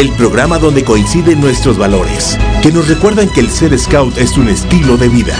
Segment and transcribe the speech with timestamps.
[0.00, 4.48] el programa donde coinciden nuestros valores, que nos recuerdan que el ser scout es un
[4.48, 5.36] estilo de vida.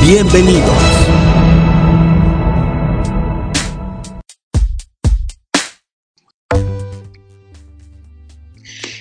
[0.00, 0.64] Bienvenidos.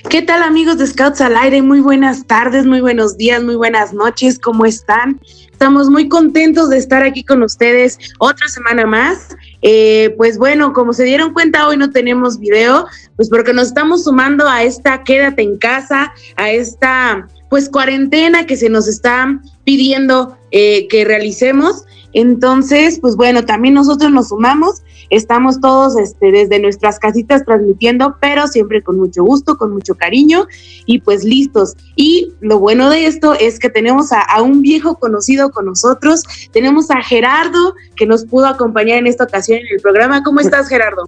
[0.10, 1.62] ¿Qué tal amigos de Scouts al Aire?
[1.62, 5.22] Muy buenas tardes, muy buenos días, muy buenas noches, ¿cómo están?
[5.50, 9.30] Estamos muy contentos de estar aquí con ustedes otra semana más.
[9.62, 14.04] Eh, pues bueno, como se dieron cuenta, hoy no tenemos video, pues porque nos estamos
[14.06, 20.38] sumando a esta quédate en casa, a esta pues cuarentena que se nos está pidiendo
[20.52, 21.84] eh, que realicemos.
[22.14, 28.48] Entonces, pues bueno, también nosotros nos sumamos, estamos todos este, desde nuestras casitas transmitiendo, pero
[28.48, 30.48] siempre con mucho gusto, con mucho cariño
[30.86, 31.76] y pues listos.
[31.96, 36.92] Y lo bueno de esto es que tenemos a, un viejo conocido con nosotros, tenemos
[36.92, 40.24] a Gerardo que nos pudo acompañar en esta ocasión en el programa.
[40.24, 41.08] ¿Cómo estás, Gerardo?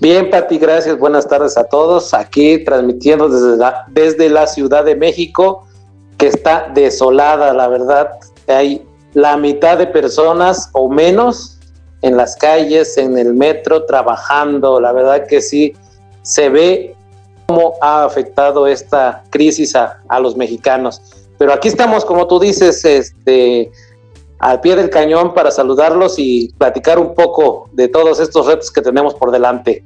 [0.00, 0.98] Bien, Pati, gracias.
[0.98, 2.12] Buenas tardes a todos.
[2.12, 5.64] Aquí transmitiendo desde la, desde la Ciudad de México
[6.18, 8.10] que está desolada, la verdad.
[8.48, 8.84] Hay
[9.14, 11.58] la mitad de personas o menos
[12.02, 14.80] en las calles, en el metro, trabajando.
[14.80, 15.74] La verdad que sí,
[16.22, 16.96] se ve
[17.46, 21.00] cómo ha afectado esta crisis a, a los mexicanos.
[21.38, 23.70] Pero aquí estamos, como tú dices, este,
[24.38, 28.82] al pie del cañón para saludarlos y platicar un poco de todos estos retos que
[28.82, 29.84] tenemos por delante.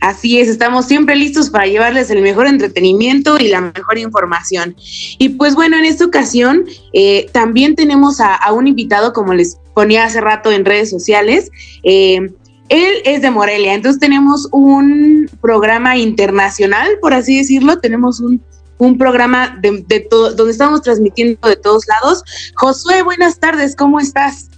[0.00, 4.76] Así es, estamos siempre listos para llevarles el mejor entretenimiento y la mejor información.
[5.18, 10.04] Y pues bueno, en esta ocasión eh, también tenemos a, un invitado, como les ponía
[10.04, 11.50] hace rato en redes sociales.
[11.84, 12.20] Eh,
[12.68, 18.42] él es de Morelia, entonces tenemos un programa internacional, por así decirlo, tenemos un,
[18.78, 22.22] un programa de, de donde estamos transmitiendo de todos lados.
[22.56, 24.50] Josué, buenas tardes, ¿cómo estás?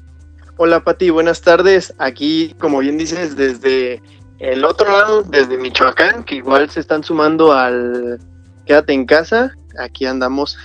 [0.59, 1.93] Hola Pati, buenas tardes.
[1.99, 4.00] Aquí, como bien dices, desde
[4.38, 8.19] el otro lado, desde Michoacán, que igual se están sumando al
[8.66, 10.58] Quédate en casa, aquí andamos.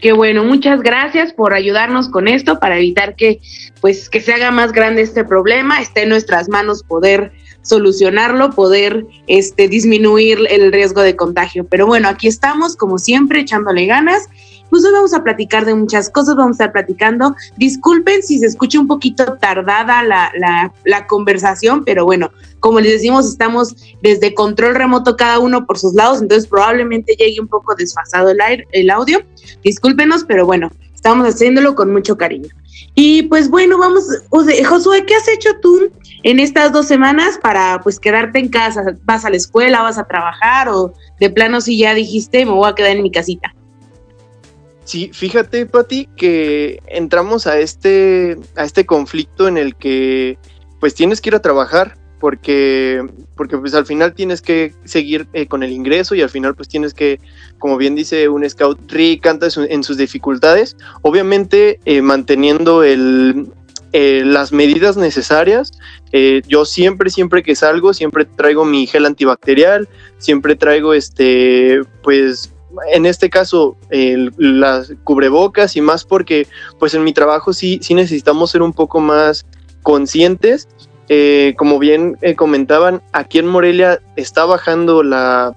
[0.00, 3.40] Qué bueno, muchas gracias por ayudarnos con esto para evitar que
[3.80, 9.06] pues que se haga más grande este problema, esté en nuestras manos poder solucionarlo, poder
[9.26, 11.66] este disminuir el riesgo de contagio.
[11.66, 14.28] Pero bueno, aquí estamos como siempre echándole ganas
[14.70, 17.34] pues hoy vamos a platicar de muchas cosas, vamos a estar platicando.
[17.56, 20.30] Disculpen si se escucha un poquito tardada la,
[20.84, 22.30] la, conversación, pero bueno,
[22.60, 27.40] como les decimos, estamos desde control remoto cada uno por sus lados, entonces probablemente llegue
[27.40, 29.22] un poco desfasado el, aire, el audio.
[29.62, 32.48] Discúlpenos, pero bueno, estamos haciéndolo con mucho cariño.
[32.94, 35.90] Y pues bueno, vamos, Josué, ¿qué has hecho tú
[36.24, 38.82] en estas dos semanas para pues quedarte en casa?
[39.04, 42.68] ¿Vas a la escuela, vas a trabajar o de plano si ya dijiste me voy
[42.68, 43.54] a quedar en mi casita?
[44.88, 50.38] Sí, fíjate, Pati, que entramos a este, a este conflicto en el que
[50.80, 53.06] pues tienes que ir a trabajar porque,
[53.36, 56.70] porque pues al final tienes que seguir eh, con el ingreso y al final pues
[56.70, 57.20] tienes que,
[57.58, 58.80] como bien dice un scout,
[59.20, 63.52] canta en sus dificultades, obviamente eh, manteniendo el,
[63.92, 65.72] eh, las medidas necesarias.
[66.12, 72.54] Eh, yo siempre, siempre que salgo, siempre traigo mi gel antibacterial, siempre traigo este, pues
[72.92, 76.46] en este caso las cubrebocas y más porque
[76.78, 79.46] pues en mi trabajo sí, sí necesitamos ser un poco más
[79.82, 80.68] conscientes.
[81.10, 85.54] Eh, como bien eh, comentaban, aquí en Morelia está bajando la,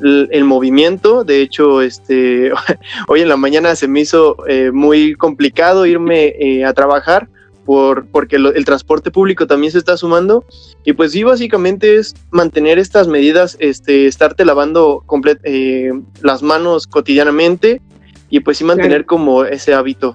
[0.00, 1.24] el movimiento.
[1.24, 2.52] De hecho, este,
[3.08, 7.28] hoy en la mañana se me hizo eh, muy complicado irme eh, a trabajar
[7.66, 10.44] por, porque lo, el transporte público también se está sumando.
[10.84, 15.04] Y pues sí, básicamente es mantener estas medidas, este, estarte lavando
[15.42, 15.92] eh,
[16.22, 17.82] las manos cotidianamente
[18.30, 19.06] y pues sí mantener claro.
[19.06, 20.14] como ese hábito.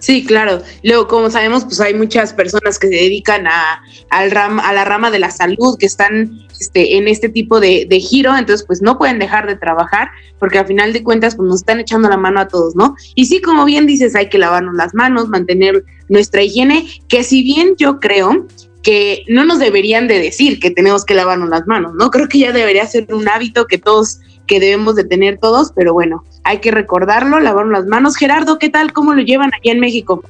[0.00, 0.62] Sí, claro.
[0.82, 4.84] Luego, como sabemos, pues hay muchas personas que se dedican a, al ram, a la
[4.84, 8.80] rama de la salud, que están este, en este tipo de, de, giro, entonces pues
[8.80, 10.08] no pueden dejar de trabajar,
[10.38, 12.96] porque al final de cuentas pues nos están echando la mano a todos, ¿no?
[13.14, 17.42] Y sí, como bien dices, hay que lavarnos las manos, mantener nuestra higiene, que si
[17.42, 18.46] bien yo creo
[18.82, 22.10] que no nos deberían de decir que tenemos que lavarnos las manos, ¿no?
[22.10, 24.20] Creo que ya debería ser un hábito que todos
[24.50, 28.16] que debemos de tener todos, pero bueno, hay que recordarlo, lavarnos las manos.
[28.16, 28.92] Gerardo, ¿qué tal?
[28.92, 30.24] ¿Cómo lo llevan aquí en México?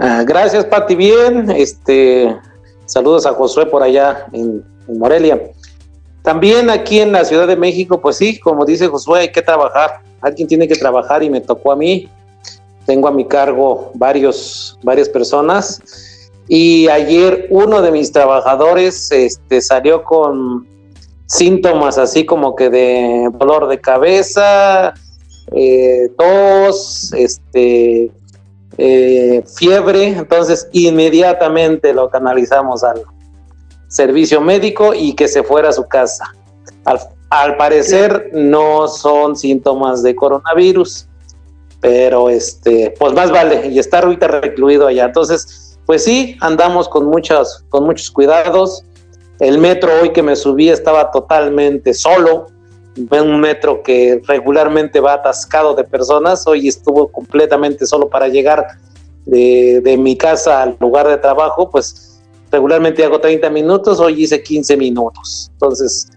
[0.00, 0.96] Uh, gracias, Pati.
[0.96, 2.36] Bien, este,
[2.86, 5.40] saludos a Josué por allá en, en Morelia.
[6.22, 10.00] también aquí en la Ciudad de México, pues sí, como dice Josué, hay que trabajar.
[10.20, 12.08] Alguien tiene que trabajar y me tocó a mí.
[12.84, 15.80] Tengo a mi cargo varios, varias personas.
[16.48, 20.66] Y ayer uno de mis trabajadores este, salió con
[21.26, 24.94] síntomas así como que de dolor de cabeza,
[25.52, 28.10] eh, tos, este,
[28.78, 30.08] eh, fiebre.
[30.08, 33.02] Entonces inmediatamente lo canalizamos al
[33.88, 36.32] servicio médico y que se fuera a su casa.
[37.28, 41.08] Al, parecer no son síntomas de coronavirus,
[41.80, 45.06] pero este, pues más vale, y está ahorita recluido allá.
[45.06, 48.84] Entonces, pues sí, andamos con muchos, con muchos cuidados.
[49.38, 52.46] El metro hoy que me subí estaba totalmente solo.
[52.96, 58.66] Un metro que regularmente va atascado de personas, hoy estuvo completamente solo para llegar
[59.26, 64.42] de, de mi casa al lugar de trabajo, pues regularmente hago 30 minutos, hoy hice
[64.42, 65.50] 15 minutos.
[65.52, 66.08] Entonces,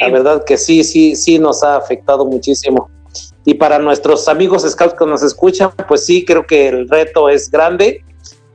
[0.00, 2.88] la verdad que sí, sí, sí nos ha afectado muchísimo.
[3.44, 7.50] Y para nuestros amigos scouts que nos escuchan, pues sí, creo que el reto es
[7.50, 8.02] grande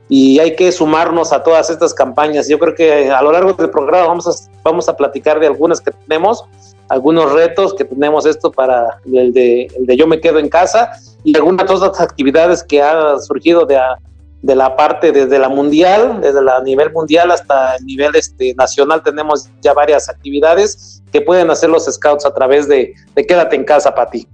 [0.08, 2.48] y hay que sumarnos a todas estas campañas.
[2.48, 5.80] Yo creo que a lo largo del programa vamos a, vamos a platicar de algunas
[5.80, 6.44] que tenemos,
[6.88, 10.90] algunos retos que tenemos esto para el de, el de yo me quedo en casa
[11.24, 13.78] y algunas otras actividades que han surgido de,
[14.42, 19.02] de la parte desde la mundial, desde la nivel mundial hasta el nivel este, nacional,
[19.02, 23.64] tenemos ya varias actividades que pueden hacer los scouts a través de, de Quédate en
[23.64, 24.26] casa, Pati.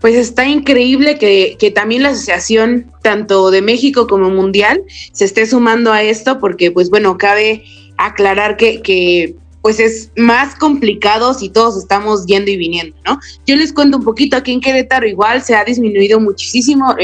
[0.00, 4.82] Pues está increíble que, que, también la asociación, tanto de México como mundial,
[5.12, 7.64] se esté sumando a esto, porque pues bueno, cabe
[7.98, 13.18] aclarar que, que pues es más complicado si todos estamos yendo y viniendo, ¿no?
[13.46, 16.94] Yo les cuento un poquito, aquí en Querétaro igual se ha disminuido muchísimo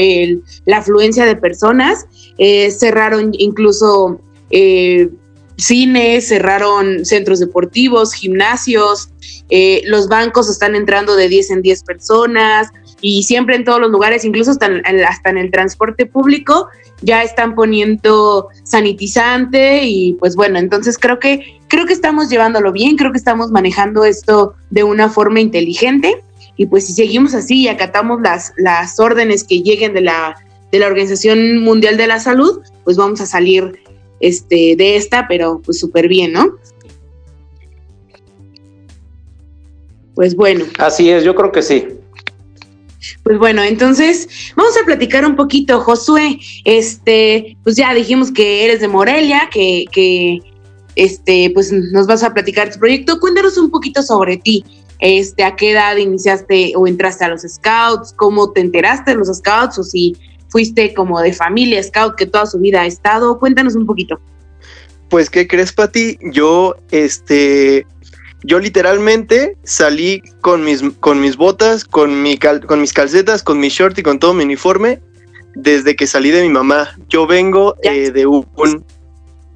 [0.65, 2.07] la afluencia de personas,
[2.37, 4.19] eh, cerraron incluso
[4.49, 5.09] eh,
[5.57, 9.09] cines, cerraron centros deportivos, gimnasios,
[9.49, 12.69] eh, los bancos están entrando de 10 en 10 personas
[13.01, 16.67] y siempre en todos los lugares, incluso hasta en el transporte público,
[17.01, 22.95] ya están poniendo sanitizante y pues bueno, entonces creo que creo que estamos llevándolo bien,
[22.95, 26.23] creo que estamos manejando esto de una forma inteligente
[26.55, 30.35] y pues si seguimos así y acatamos las las órdenes que lleguen de la
[30.71, 33.79] de la Organización Mundial de la Salud, pues vamos a salir
[34.19, 36.57] este de esta, pero pues súper bien, ¿no?
[40.15, 40.65] Pues bueno.
[40.79, 41.96] Así es, yo creo que sí.
[43.27, 46.39] Pues bueno, entonces vamos a platicar un poquito, Josué.
[46.63, 50.39] Este, pues ya dijimos que eres de Morelia, que, que
[50.95, 53.19] este, pues nos vas a platicar tu proyecto.
[53.19, 54.63] Cuéntanos un poquito sobre ti.
[54.99, 59.27] Este, a qué edad iniciaste o entraste a los scouts, cómo te enteraste de los
[59.27, 60.15] scouts o si
[60.47, 63.39] fuiste como de familia scout que toda su vida ha estado.
[63.39, 64.21] Cuéntanos un poquito.
[65.09, 66.17] Pues, ¿qué crees, Pati?
[66.31, 67.85] Yo, este,
[68.43, 73.69] yo literalmente salí con mis, con mis botas, con, mi con mis calcetas, con mi
[73.69, 74.99] short y con todo mi uniforme
[75.55, 76.95] desde que salí de mi mamá.
[77.09, 78.85] Yo vengo eh, de un,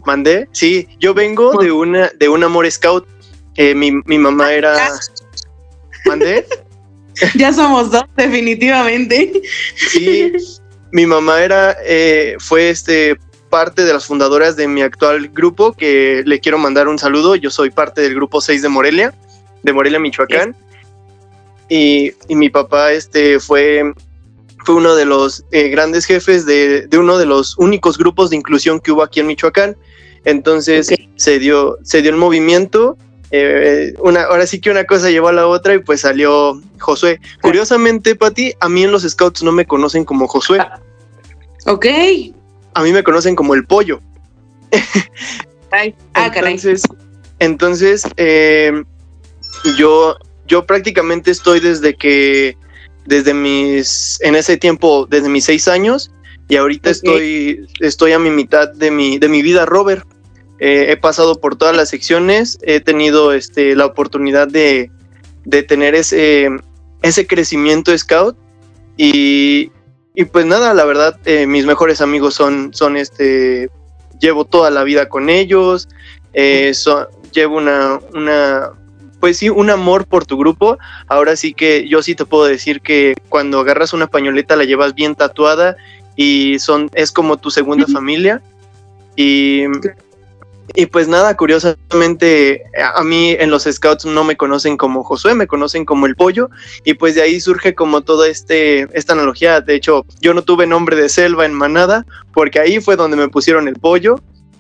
[0.06, 0.48] ¿Mandé?
[0.52, 3.08] Sí, yo vengo de una de un amor scout.
[3.56, 5.00] Eh, mi, mi, mamá era...
[6.06, 6.46] ¿Mandé?
[7.36, 9.44] Ya somos dos, definitivamente.
[9.76, 10.32] Sí,
[10.92, 13.18] mi mamá era, eh, fue este
[13.52, 17.36] parte de las fundadoras de mi actual grupo, que le quiero mandar un saludo.
[17.36, 19.14] Yo soy parte del grupo 6 de Morelia,
[19.62, 20.56] de Morelia, Michoacán.
[21.70, 23.94] Y, mi papá este, fue,
[24.66, 28.80] fue uno de los eh, grandes jefes de, uno de los únicos grupos de inclusión
[28.80, 29.76] que hubo aquí en Michoacán.
[30.24, 32.98] Entonces se, dio, se dio el movimiento.
[33.32, 37.20] Eh, una, ahora sí que una cosa llevó a la otra y pues salió Josué.
[37.42, 40.60] Curiosamente, Pati, a mí en los scouts no me conocen como Josué.
[41.68, 41.86] Ok
[42.74, 44.02] a mí me conocen como el pollo.
[45.72, 46.84] ah, entonces,
[47.40, 48.84] entonces eh,
[49.78, 50.16] yo,
[50.48, 52.58] yo prácticamente estoy desde que,
[53.06, 56.12] desde mis, en ese tiempo, desde mis seis años,
[56.48, 60.06] y ahorita estoy, estoy a mi mitad de mi, de mi vida, Robert.
[60.60, 64.92] Eh, he pasado por todas las secciones, he tenido este, la oportunidad de,
[65.46, 66.50] de tener ese,
[67.02, 68.38] ese crecimiento scout
[68.98, 69.72] y,
[70.14, 73.70] y pues nada, la verdad, eh, mis mejores amigos son, son este,
[74.20, 75.88] llevo toda la vida con ellos,
[76.34, 76.74] eh,
[77.34, 78.72] llevo una, una,
[79.20, 80.78] pues sí, un amor por tu grupo.
[81.08, 84.94] Ahora sí que yo sí te puedo decir que cuando agarras una pañoleta la llevas
[84.94, 85.78] bien tatuada
[86.16, 88.42] y son, es como tu segunda familia.
[89.16, 89.64] Y
[90.74, 92.64] y pues nada, curiosamente,
[92.96, 96.50] a mí en los scouts no me conocen como Josué, me conocen como el pollo,
[96.84, 99.62] y pues de ahí surge como toda este, esta analogía.
[99.62, 103.28] De hecho, yo no tuve nombre de selva en manada, porque ahí fue donde me
[103.28, 104.16] pusieron el pollo,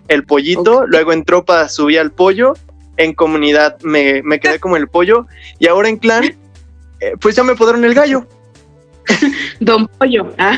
[0.07, 2.53] el pollito, luego en tropa subí al pollo,
[2.97, 5.25] en comunidad me, me quedé como el pollo
[5.59, 6.25] y ahora en clan,
[6.99, 8.27] eh, pues ya me podaron el gallo.
[9.59, 10.33] Don Pollo.
[10.37, 10.57] ¿ah?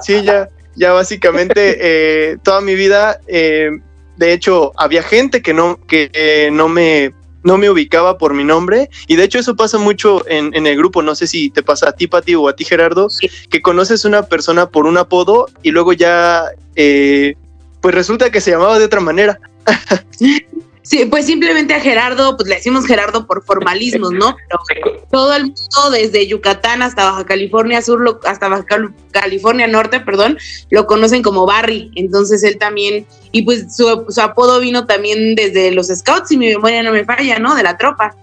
[0.00, 3.70] sí, ya, ya básicamente eh, toda mi vida, eh,
[4.16, 7.12] de hecho, había gente que no, que no me
[7.44, 8.90] no me ubicaba por mi nombre.
[9.06, 11.90] Y de hecho eso pasa mucho en, en el grupo, no sé si te pasa
[11.90, 13.08] a ti Pati o a ti Gerardo,
[13.50, 16.44] que conoces una persona por un apodo y luego ya
[16.76, 17.34] eh,
[17.80, 19.38] pues resulta que se llamaba de otra manera.
[20.88, 24.34] Sí, pues simplemente a Gerardo, pues le decimos Gerardo por formalismos, ¿no?
[24.68, 28.64] Pero todo el mundo, desde Yucatán hasta Baja California Sur, hasta Baja
[29.10, 30.38] California Norte, perdón,
[30.70, 31.92] lo conocen como Barry.
[31.94, 36.48] Entonces él también, y pues su, su apodo vino también desde los Scouts, si mi
[36.48, 37.54] memoria no me falla, ¿no?
[37.54, 38.16] De la tropa.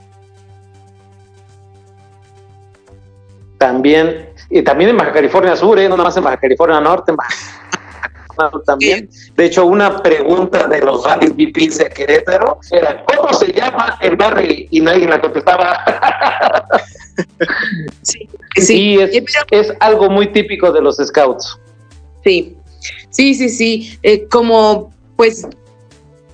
[3.60, 5.88] También, y también en Baja California Sur, ¿eh?
[5.88, 7.36] no nada más en Baja California Norte, en Baja
[8.65, 9.09] también.
[9.35, 14.15] De hecho, una pregunta de los rallies VPs de Querétaro era, ¿cómo se llama el
[14.15, 14.67] barrio?
[14.69, 15.83] Y nadie la contestaba.
[18.01, 18.97] sí, sí.
[18.99, 21.59] es, es, algo muy típico de los scouts.
[22.23, 22.55] Sí,
[23.09, 23.99] sí, sí, sí.
[24.03, 25.47] Eh, como, pues,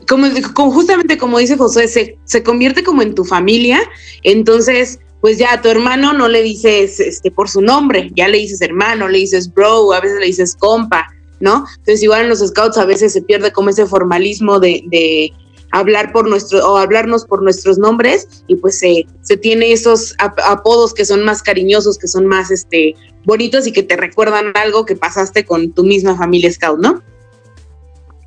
[0.08, 3.80] como, como, justamente como dice José, se, se convierte como en tu familia,
[4.24, 8.40] entonces pues ya a tu hermano no le dices este por su nombre, ya le
[8.40, 11.08] dices hermano, le dices bro, a veces le dices compa,
[11.42, 11.66] ¿no?
[11.78, 15.34] Entonces igual en los scouts a veces se pierde como ese formalismo de,
[15.74, 20.94] hablar por nuestro o hablarnos por nuestros nombres y pues se, se tiene esos apodos
[20.94, 22.94] que son más cariñosos, que son más este
[23.24, 27.02] bonitos y que te recuerdan algo que pasaste con tu misma familia scout, ¿no?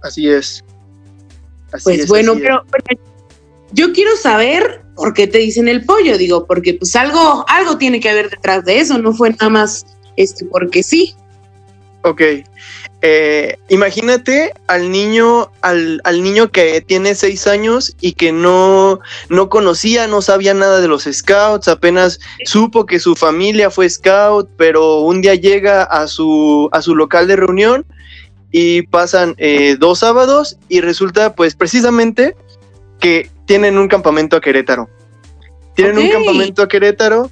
[0.03, 0.65] Así es.
[1.83, 2.63] pues bueno, pero,
[3.73, 8.01] yo quiero saber por qué te dicen el pollo, digo, porque pues algo algo tiene
[8.01, 9.85] que haber detrás de eso, no fue nada más
[10.17, 11.15] este porque sí.
[12.03, 12.21] Ok,
[13.07, 20.07] eh, imagínate al niño, al, niño que tiene seis años y que no, no conocía,
[20.07, 25.21] no sabía nada de los scouts, apenas supo que su familia fue scout, pero un
[25.21, 27.85] día llega a su, a su local de reunión
[28.51, 32.35] y pasan eh, dos sábados y resulta pues precisamente
[33.01, 34.89] que tienen un campamento a Querétaro.
[35.75, 37.31] Tienen un campamento a Querétaro,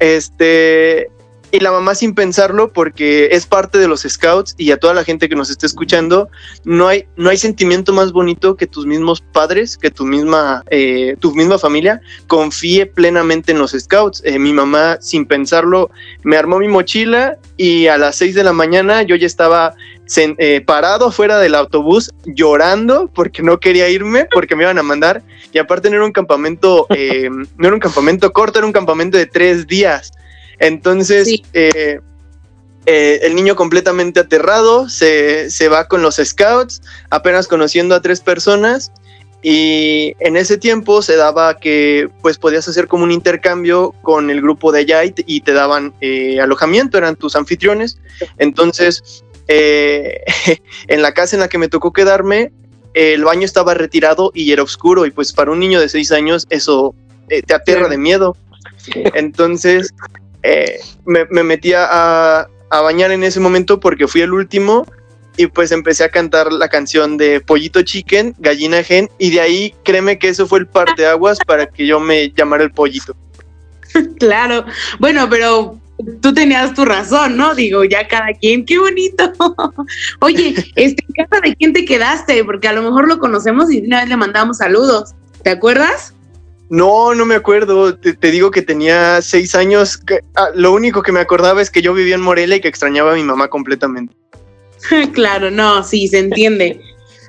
[0.00, 1.08] este,
[1.54, 5.04] y la mamá sin pensarlo porque es parte de los scouts y a toda la
[5.04, 6.28] gente que nos esté escuchando,
[6.64, 11.14] no hay, no hay sentimiento más bonito que tus mismos padres, que tu misma, eh,
[11.20, 14.20] tu misma familia confíe plenamente en los scouts.
[14.24, 15.92] Eh, mi mamá sin pensarlo
[16.24, 19.76] me armó mi mochila y a las 6 de la mañana yo ya estaba
[20.16, 25.22] eh, parado fuera del autobús llorando porque no quería irme porque me iban a mandar
[25.52, 26.88] y aparte no era un campamento
[27.56, 30.12] no era un campamento corto era un campamento de tres días
[30.58, 32.00] entonces, eh,
[32.86, 38.92] eh, el niño completamente aterrado se, va con los scouts, apenas conociendo a tres personas.
[39.46, 44.40] Y en ese tiempo se daba que pues podías hacer como un intercambio con el
[44.40, 47.98] grupo de allá y te, daban eh, alojamiento, eran tus anfitriones.
[48.38, 52.52] Entonces, en la casa en la que me tocó quedarme,
[52.94, 56.46] el baño estaba retirado y era oscuro y pues para un niño de seis años
[56.48, 56.94] eso
[57.28, 58.34] te aterra de miedo.
[59.14, 59.92] Entonces,
[60.44, 64.84] eh, me, me, metí a, bañar en ese momento porque fui el último
[65.36, 69.74] y pues empecé a cantar la canción de Pollito Chicken, Gallina Gen, y de ahí
[69.84, 73.16] créeme que eso fue el parteaguas para que yo me llamara el pollito.
[74.18, 74.64] Claro,
[74.98, 75.78] bueno, pero
[76.20, 77.54] tú tenías tu razón, ¿no?
[77.54, 79.32] Digo, ya cada quien, qué bonito.
[80.20, 82.42] Oye, este, ¿en casa de quién te quedaste?
[82.44, 85.14] Porque a lo mejor lo conocemos y una vez le mandamos saludos.
[85.44, 86.12] ¿Te acuerdas?
[86.70, 87.96] No, no me acuerdo.
[87.96, 90.00] Te, digo que tenía seis años.
[90.34, 93.12] Ah, lo único que me acordaba es que yo vivía en Morelia y que extrañaba
[93.12, 94.14] a mi mamá completamente.
[95.12, 96.80] claro, no, sí, se entiende.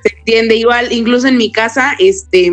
[0.03, 0.55] se entiende.
[0.55, 2.51] Igual, incluso en mi casa, este,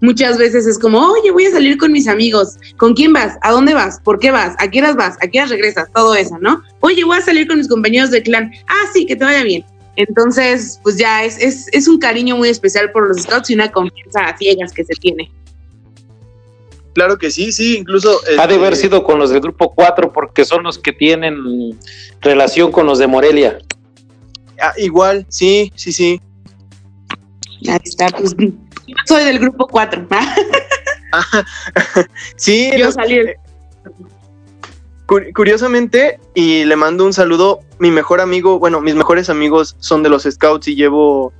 [0.00, 2.56] muchas veces es como, oye, voy a salir con mis amigos.
[2.76, 3.36] ¿Con quién vas?
[3.42, 4.00] ¿A dónde vas?
[4.00, 4.54] ¿Por qué vas?
[4.58, 5.16] ¿A qué horas vas?
[5.22, 5.88] ¿A qué horas regresas?
[5.94, 6.62] Todo eso, ¿no?
[6.80, 8.50] Oye, voy a salir con mis compañeros de clan.
[8.66, 9.64] Ah, sí, que te vaya bien.
[9.96, 13.70] Entonces, pues ya es, es, es un cariño muy especial por los scouts y una
[13.70, 15.30] confianza a ciegas que se tiene.
[16.94, 18.20] Claro que sí, sí, incluso...
[18.38, 21.78] Ha de haber este, sido con los del grupo 4 porque son los que tienen
[22.20, 23.58] relación con los de Morelia.
[24.60, 26.20] Ah, igual, sí, sí, sí.
[27.68, 28.34] Ahí está, pues
[29.06, 30.06] soy del grupo 4.
[32.36, 33.20] sí, yo salí.
[35.34, 40.08] Curiosamente, y le mando un saludo, mi mejor amigo, bueno, mis mejores amigos son de
[40.08, 41.32] los Scouts y llevo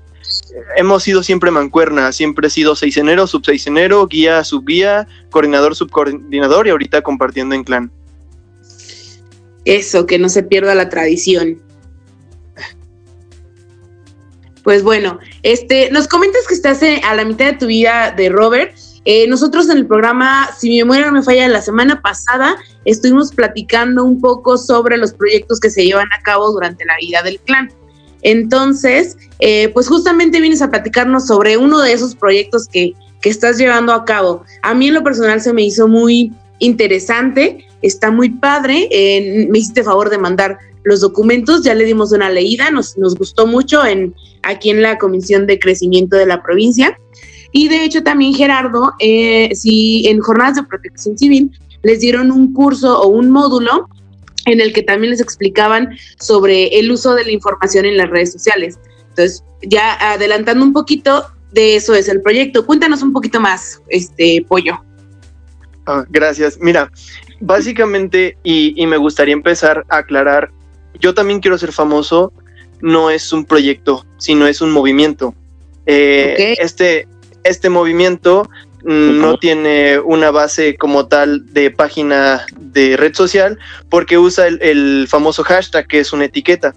[0.77, 7.03] hemos sido siempre mancuerna, siempre he sido seisenero, subseisenero, guía, subguía, coordinador, subcoordinador y ahorita
[7.03, 7.93] compartiendo en clan.
[9.65, 11.61] Eso, que no se pierda la tradición.
[14.63, 18.77] Pues bueno, Este, nos comentas que estás a la mitad de tu vida de Robert.
[19.07, 23.33] Eh, nosotros en el programa, si mi memoria no me falla, la semana pasada estuvimos
[23.33, 27.41] platicando un poco sobre los proyectos que se llevan a cabo durante la vida del
[27.41, 27.73] clan.
[28.23, 33.59] Entonces, eh, pues justamente vienes a platicarnos sobre uno de esos proyectos que, que estás
[33.59, 34.45] llevando a cabo.
[34.63, 38.89] A mí en lo personal se me hizo muy interesante, está muy padre.
[39.49, 43.47] me hiciste favor de mandar los documentos, ya le dimos una leída, nos, nos gustó
[43.47, 46.99] mucho en, aquí en la Comisión de Crecimiento de la provincia.
[47.53, 51.51] Y de hecho también Gerardo, eh, si en jornadas de protección civil
[51.83, 53.89] les dieron un curso o un módulo
[54.47, 58.33] en el que también les explicaban sobre el uso de la información en las redes
[58.33, 58.79] sociales.
[59.11, 62.67] Entonces, ya adelantando un poquito, de eso es el proyecto.
[62.67, 64.83] Cuéntanos un poquito más, este Pollo.
[65.87, 66.59] Ah, gracias.
[66.61, 66.91] Mira,
[67.41, 70.51] básicamente, y, me gustaría empezar a aclarar,
[71.01, 72.33] yo también quiero ser famoso,
[72.81, 75.35] no es un proyecto, sino es un movimiento.
[75.87, 77.09] Eh, este,
[77.45, 78.49] este movimiento
[78.85, 83.59] no tiene una base como tal de página de red social
[83.89, 86.75] porque usa el, famoso hashtag que es una etiqueta.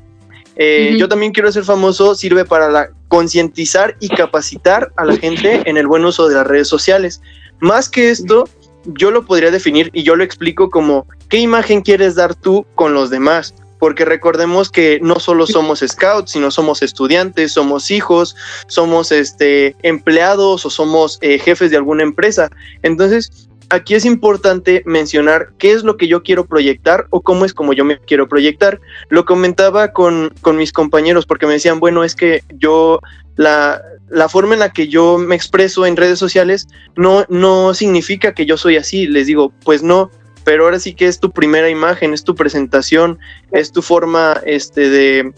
[0.56, 5.78] Eh, yo también quiero ser famoso, sirve para concientizar y capacitar a la gente en
[5.78, 7.22] el buen uso de las redes sociales.
[7.60, 8.48] Más que esto,
[8.86, 12.94] yo lo podría definir y yo lo explico como qué imagen quieres dar tú con
[12.94, 13.56] los demás.
[13.84, 18.34] Porque recordemos que no solo somos scouts, sino somos estudiantes, somos hijos,
[18.68, 22.50] somos este, empleados o somos eh, jefes de alguna empresa.
[22.82, 27.54] Entonces, aquí es importante mencionar qué es lo que yo quiero proyectar o cómo es
[27.54, 28.80] como yo me quiero proyectar.
[29.10, 33.02] Lo comentaba con, con mis compañeros porque me decían, bueno, es que yo
[33.36, 38.34] la, la, forma en la que yo me expreso en redes sociales no, no significa
[38.34, 39.08] que yo soy así.
[39.08, 40.10] Les digo, pues no,
[40.44, 43.20] pero ahora sí que es tu primera imagen, es tu presentación,
[43.52, 45.34] es tu forma este, de,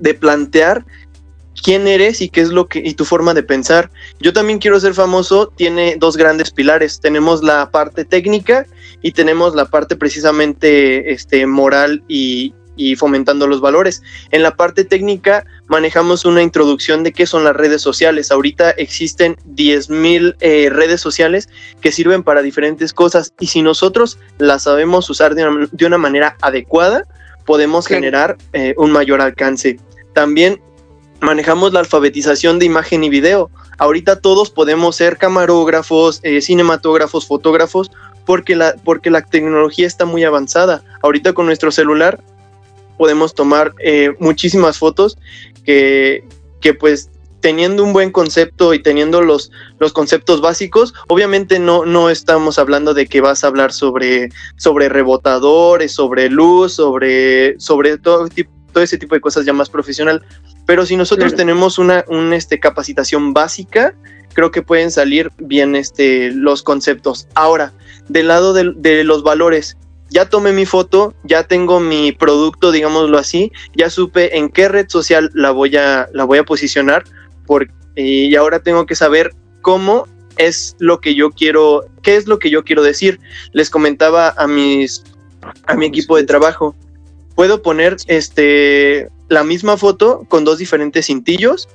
[0.00, 0.84] de plantear
[1.62, 3.90] quién eres y qué es lo que y tu forma de pensar.
[4.20, 7.00] Yo también quiero ser famoso, tiene dos grandes pilares.
[7.00, 8.66] Tenemos la parte técnica
[9.02, 14.02] y tenemos la parte precisamente este moral y, y fomentando los valores.
[14.30, 18.30] En la parte técnica manejamos una introducción de qué son las redes sociales.
[18.30, 21.48] Ahorita existen 10.000 eh, redes sociales
[21.80, 27.04] que sirven para diferentes cosas y si nosotros las sabemos usar de una, manera adecuada,
[27.44, 29.78] podemos generar eh, un mayor alcance.
[30.12, 30.60] También
[31.20, 33.50] manejamos la alfabetización de imagen y video.
[33.78, 37.90] Ahorita todos podemos ser camarógrafos, eh, cinematógrafos, fotógrafos,
[38.24, 40.82] porque la, porque la tecnología está muy avanzada.
[41.02, 42.20] Ahorita con nuestro celular
[42.96, 45.18] podemos tomar eh, muchísimas fotos
[45.64, 46.24] que,
[46.60, 52.10] que pues teniendo un buen concepto y teniendo los, los conceptos básicos, obviamente no, no
[52.10, 58.28] estamos hablando de que vas a hablar sobre, sobre rebotadores, sobre luz, sobre, sobre todo,
[58.72, 60.24] todo ese tipo de cosas ya más profesional.
[60.66, 62.04] Pero si nosotros tenemos una,
[62.34, 63.94] este, capacitación básica,
[64.32, 67.28] creo que pueden salir bien este, los conceptos.
[67.36, 67.72] Ahora,
[68.08, 69.76] del lado de, de los valores,
[70.08, 74.86] ya tomé mi foto, ya tengo mi producto, digámoslo así, ya supe en qué red
[74.88, 77.04] social la voy a, la voy a posicionar
[77.94, 82.50] y ahora tengo que saber cómo es lo que yo quiero, qué es lo que
[82.50, 83.20] yo quiero decir.
[83.52, 85.02] Les comentaba a mis
[85.66, 86.74] a mi equipo de trabajo,
[87.34, 91.68] puedo poner este la misma foto con dos diferentes cintillos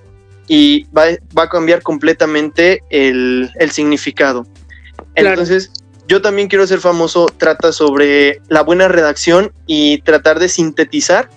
[0.47, 4.45] y va, a cambiar completamente el, significado.
[5.15, 5.71] Entonces,
[6.11, 11.29] yo también quiero ser famoso, trata sobre la buena redacción y tratar de sintetizar.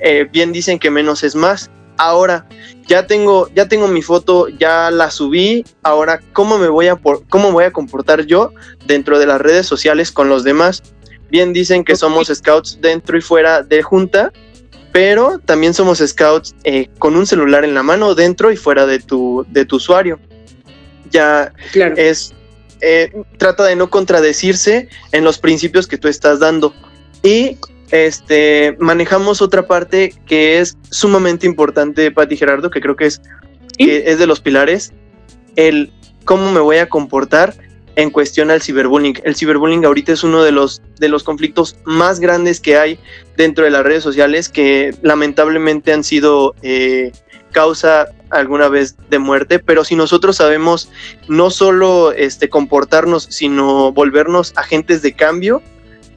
[0.00, 1.68] Eh, bien dicen que menos es más.
[1.96, 2.46] Ahora,
[2.86, 5.64] ya tengo, ya tengo mi foto, ya la subí.
[5.82, 6.94] Ahora, ¿cómo me voy a
[7.28, 8.52] cómo voy a comportar yo
[8.86, 10.84] dentro de las redes sociales con los demás?
[11.28, 14.32] Bien dicen que somos scouts dentro y fuera de junta,
[14.92, 19.00] pero también somos scouts eh, con un celular en la mano dentro y fuera de
[19.00, 20.20] tu, de tu usuario.
[21.10, 22.32] Ya es
[22.80, 26.74] eh, trata de no contradecirse en los principios que tú estás dando.
[27.22, 27.58] Y
[27.90, 33.20] este, manejamos otra parte que es sumamente importante, Pati Gerardo, que creo que es,
[33.78, 34.92] es de los pilares,
[35.56, 35.92] el
[36.24, 37.54] cómo me voy a comportar
[37.96, 39.20] en cuestión al ciberbullying.
[39.24, 42.98] El ciberbullying ahorita es uno de los, de los conflictos más grandes que hay
[43.36, 47.12] dentro de las redes sociales que lamentablemente han sido eh,
[47.50, 50.90] causa alguna vez de muerte, pero si nosotros sabemos
[51.28, 55.62] no solo este, comportarnos, sino volvernos agentes de cambio,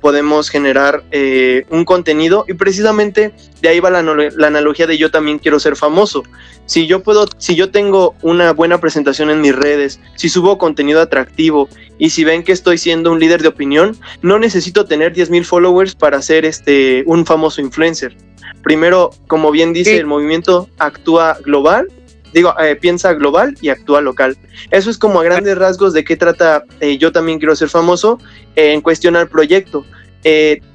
[0.04, 5.10] podemos generar eh, un contenido y precisamente de ahí va la, la, analogía de yo
[5.10, 6.24] también quiero ser famoso.
[6.66, 11.00] Si yo puedo, si yo tengo una buena presentación en mis redes, si subo contenido
[11.00, 15.46] atractivo y si ven que estoy siendo un líder de opinión, no necesito tener 10.000
[15.46, 18.18] followers para ser este, un famoso influencer.
[18.62, 21.88] Primero, como bien dice, el movimiento actúa global
[22.34, 24.38] digo, eh, piensa global y actúa local.
[24.72, 28.20] Eso es como a grandes rasgos de qué trata eh, Yo también quiero ser famoso
[28.56, 29.86] en cuestionar proyecto.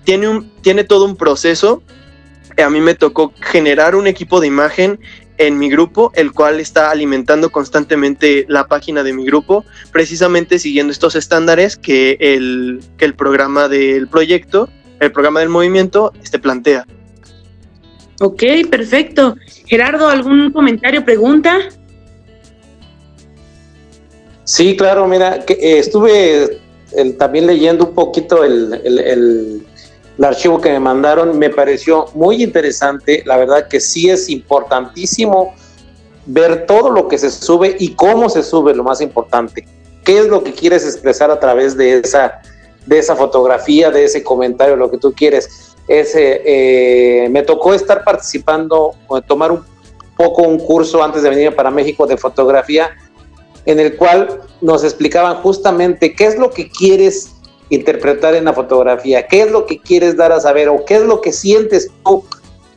[0.05, 1.83] tiene, un, tiene todo un proceso.
[2.63, 4.99] A mí me tocó generar un equipo de imagen
[5.39, 10.93] en mi grupo, el cual está alimentando constantemente la página de mi grupo, precisamente siguiendo
[10.93, 14.69] estos estándares que el, que el programa del proyecto,
[15.01, 16.87] el programa del movimiento, este plantea.
[18.21, 19.37] Ok, perfecto.
[19.67, 21.59] Gerardo, ¿algún comentario, pregunta?
[24.45, 26.61] Sí, claro, mira, que, eh, estuve
[27.19, 29.67] también leyendo un poquito el, el,
[30.25, 35.55] archivo que me mandaron, me pareció muy interesante, la verdad que sí es importantísimo
[36.27, 39.69] ver todo lo que se sube y cómo se sube, lo más importante.
[40.05, 42.41] ¿Qué es lo que quieres expresar a través de esa,
[42.87, 45.77] de esa fotografía, de ese comentario, lo que tú quieres?
[45.89, 48.95] Ese, eh, me tocó estar participando,
[49.27, 49.65] tomar un
[50.17, 52.91] poco un curso antes de venir para México de fotografía,
[53.65, 57.35] en el cual nos explicaban justamente qué es lo que quieres
[57.71, 61.03] interpretar en la fotografía, qué es lo que quieres dar a saber o qué es
[61.03, 62.25] lo que sientes tú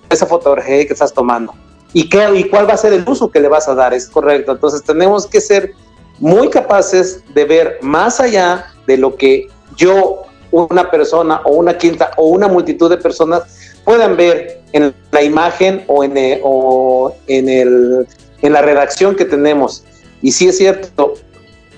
[0.09, 1.53] esa fotografía que estás tomando
[1.93, 4.07] y, qué, y cuál va a ser el uso que le vas a dar, es
[4.07, 4.53] correcto.
[4.53, 5.73] Entonces tenemos que ser
[6.19, 12.11] muy capaces de ver más allá de lo que yo una persona o una quinta
[12.17, 13.43] o una multitud de personas
[13.83, 18.07] puedan ver en la imagen o en, en, el,
[18.41, 19.83] en la redacción que tenemos.
[20.21, 21.15] Y sí es cierto,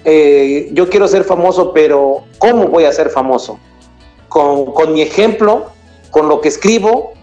[0.05, 3.59] eh, yo quiero ser famoso, pero ¿cómo voy a ser famoso?
[4.27, 5.67] Con, con mi ejemplo,
[6.12, 7.13] con lo que escribo,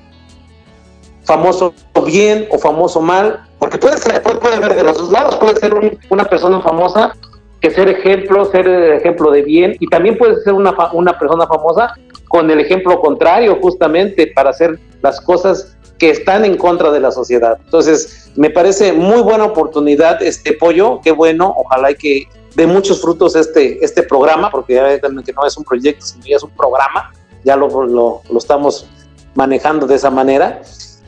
[1.24, 1.74] famoso
[2.06, 6.00] bien o famoso mal, porque puede, ser, puede, ver de los dos lados, puede ser
[6.08, 7.14] una persona famosa
[7.60, 11.94] que ser ejemplo, ser ejemplo de bien, y también puedes ser una, una persona famosa
[12.28, 17.10] con el ejemplo contrario, justamente para hacer las cosas que están en contra de la
[17.10, 17.58] sociedad.
[17.64, 23.36] Entonces, me parece muy buena oportunidad este pollo, qué bueno, ojalá que dé muchos frutos
[23.36, 26.50] este, este programa, porque ya ven que no es un proyecto, sino ya es un
[26.50, 27.12] programa,
[27.44, 28.86] ya lo, lo, lo estamos
[29.34, 30.62] manejando de esa manera.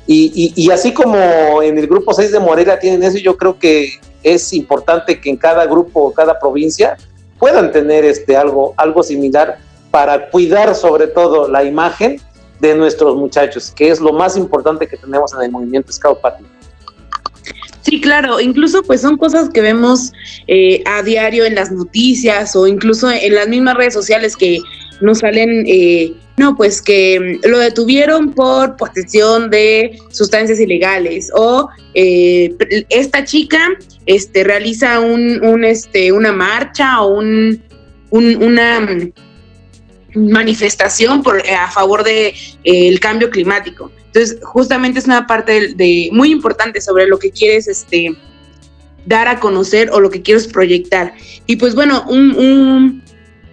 [0.06, 3.58] Y, y, y, así como en el grupo 6 de Morelia tienen eso, yo creo
[3.58, 6.96] que es importante que en cada grupo, cada provincia,
[7.38, 9.58] puedan tener este, algo, algo similar
[9.90, 12.20] para cuidar sobre todo la imagen
[12.60, 16.44] de nuestros muchachos, que es lo más importante que tenemos en el movimiento Scout Party.
[17.80, 20.12] Sí, claro, incluso pues son cosas que vemos
[20.46, 24.60] eh, a diario en las noticias o incluso en las mismas redes sociales que
[25.00, 26.14] nos salen eh,
[26.56, 32.54] pues que mm, lo detuvieron por posesión de sustancias ilegales o eh,
[32.88, 33.70] esta chica
[34.06, 37.62] este, realiza un, este, una marcha o un,
[38.10, 39.12] una mm,
[40.14, 43.90] manifestación por, eh, a favor del de, el cambio climático.
[44.06, 48.14] Entonces, justamente es una parte de, muy importante sobre lo que quieres este,
[49.06, 51.14] dar a conocer o lo que quieres proyectar.
[51.46, 53.02] Y pues bueno, un,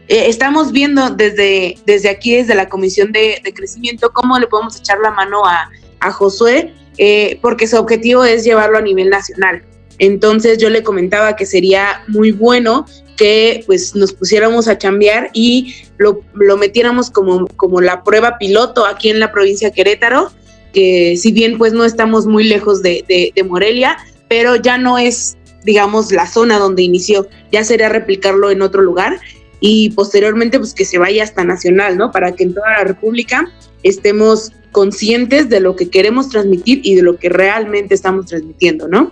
[0.09, 4.97] eh, estamos viendo desde, desde aquí, desde la Comisión de, Crecimiento, cómo le podemos echar
[4.99, 5.69] la mano a,
[6.11, 9.63] Josué, eh, porque su objetivo es llevarlo a nivel nacional.
[9.99, 15.75] Entonces yo le comentaba que sería muy bueno que pues nos pusiéramos a chambear y
[15.97, 16.23] lo,
[16.57, 20.31] metiéramos como, como la prueba piloto aquí en la provincia de Querétaro,
[20.73, 25.37] que si bien pues no estamos muy lejos de, de Morelia, pero ya no es
[25.63, 29.19] digamos la zona donde inició, ya sería replicarlo en otro lugar
[29.59, 32.11] y posteriormente pues que se vaya hasta nacional, ¿no?
[32.11, 33.51] Para que en toda la República
[33.83, 39.11] estemos conscientes de lo que queremos transmitir y de lo que realmente estamos transmitiendo, ¿no?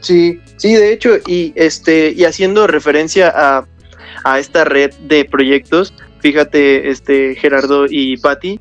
[0.00, 3.66] Sí, sí, de hecho, y este, y haciendo referencia a,
[4.24, 8.60] a esta red de proyectos, fíjate, este, Gerardo y Patti,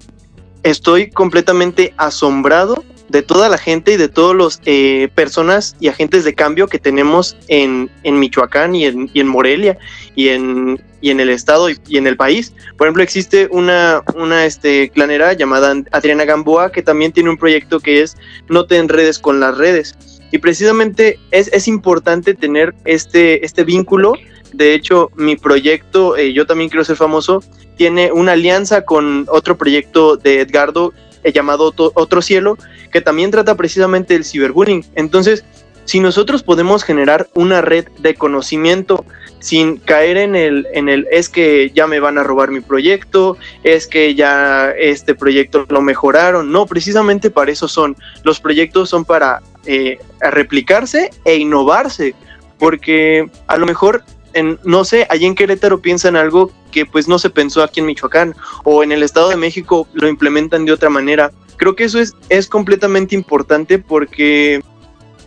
[0.63, 6.23] estoy completamente asombrado de toda la gente y de todas las eh, personas y agentes
[6.23, 9.77] de cambio que tenemos en, en Michoacán y en, y en, Morelia
[10.15, 12.53] y en, y en el estado y, en el país.
[12.77, 17.79] Por ejemplo, existe una, una este, clanera llamada Adriana Gamboa que también tiene un proyecto
[17.79, 18.15] que es
[18.49, 19.95] No te enredes con las redes.
[20.31, 24.13] Y precisamente es, es importante tener este, este vínculo.
[24.53, 27.43] De hecho, mi proyecto, eh, yo también quiero ser famoso,
[27.75, 30.93] tiene una alianza con otro proyecto de Edgardo
[31.31, 32.57] llamado Otro Cielo,
[32.91, 34.83] que también trata precisamente del ciberbullying.
[34.95, 35.45] Entonces,
[35.86, 39.05] si nosotros podemos generar una red de conocimiento
[39.39, 43.38] sin caer en el, en el es que ya me van a robar mi proyecto,
[43.63, 46.51] es que ya este proyecto lo mejoraron.
[46.51, 47.97] No, precisamente para eso son.
[48.23, 52.15] Los proyectos son para eh, replicarse e innovarse,
[52.57, 54.03] porque a lo mejor,
[54.34, 57.86] en, no sé, allí en Querétaro piensan algo que pues no se pensó aquí en
[57.86, 61.32] Michoacán, o en el Estado de México lo implementan de otra manera.
[61.58, 64.62] Creo que eso es, es completamente importante porque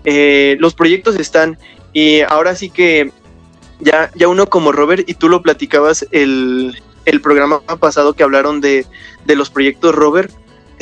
[0.05, 1.59] eh, los proyectos están
[1.93, 3.11] y ahora sí que
[3.81, 8.61] ya, ya uno como Robert, y tú lo platicabas el, el programa pasado que hablaron
[8.61, 8.87] de,
[9.25, 10.33] de los proyectos Robert,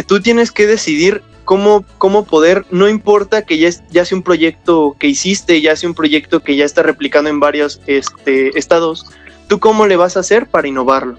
[0.06, 4.96] tú tienes que decidir cómo, cómo poder, no importa que ya, ya sea un proyecto
[4.98, 9.06] que hiciste, ya sea un proyecto que ya está replicando en varios este, estados,
[9.46, 11.18] tú cómo le vas a hacer para innovarlo.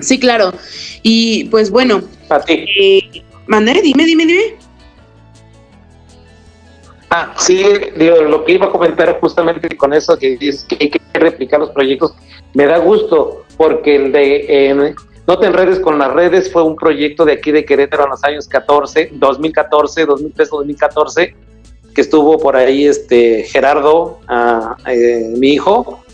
[0.00, 0.52] Sí, claro.
[1.02, 2.02] Y pues bueno,
[2.48, 4.56] eh, mandé, dime, dime, dime.
[7.10, 7.62] Ah, sí,
[7.96, 11.70] lo que iba a comentar justamente con eso, que dices que hay que replicar los
[11.70, 12.14] proyectos,
[12.52, 14.94] me da gusto, porque el de
[15.26, 18.22] No te enredes con las redes fue un proyecto de aquí de Querétaro en los
[18.22, 21.36] años 14, 2014, 2013, 2014,
[21.92, 26.04] que estuvo por ahí este Gerardo, ah, eh, mi hijo,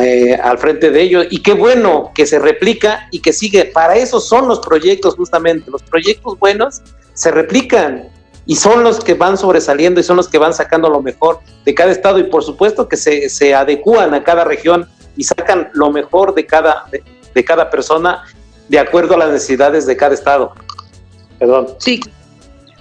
[0.00, 3.64] eh, al frente de ellos y qué bueno que se replica y que sigue.
[3.64, 5.68] Para eso son los proyectos justamente.
[5.68, 6.82] Los proyectos buenos
[7.14, 8.10] se replican
[8.46, 11.74] y son los que van sobresaliendo y son los que van sacando lo mejor de
[11.74, 15.90] cada estado y por supuesto que se, se adecúan a cada región y sacan lo
[15.90, 16.84] mejor de cada,
[17.34, 18.22] de cada persona
[18.72, 20.54] de acuerdo a las necesidades de cada estado.
[21.38, 21.68] Perdón.
[21.78, 22.00] Sí,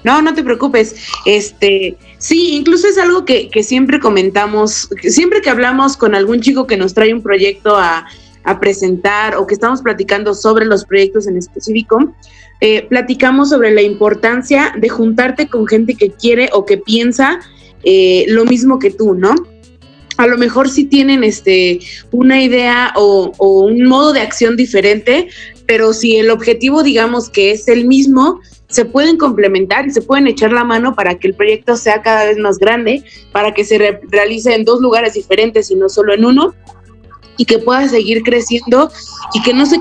[0.06, 0.96] no, no te preocupes.
[1.26, 6.66] Este, sí, incluso es algo que, que siempre comentamos, siempre que hablamos con algún chico
[6.66, 8.08] que nos trae un proyecto a,
[8.46, 12.16] a presentar o que estamos platicando sobre los proyectos en específico,
[12.62, 17.42] eh, platicamos sobre la importancia de juntarte con gente que quiere o que piensa
[17.84, 19.36] eh, lo mismo que tú, ¿no?
[20.16, 21.80] A lo mejor sí tienen este,
[22.12, 25.30] una idea o un modo de acción diferente,
[25.72, 30.28] pero si el objetivo digamos que es el mismo, se pueden complementar y se pueden
[30.28, 33.78] echar la mano para que el proyecto sea cada vez más grande, para que se
[34.10, 36.54] realice en dos lugares diferentes y no solo en uno,
[37.38, 38.92] y que pueda seguir creciendo
[39.34, 39.80] y que no se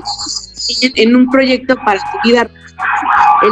[0.95, 2.49] en un proyecto para su vida.
[3.43, 3.51] El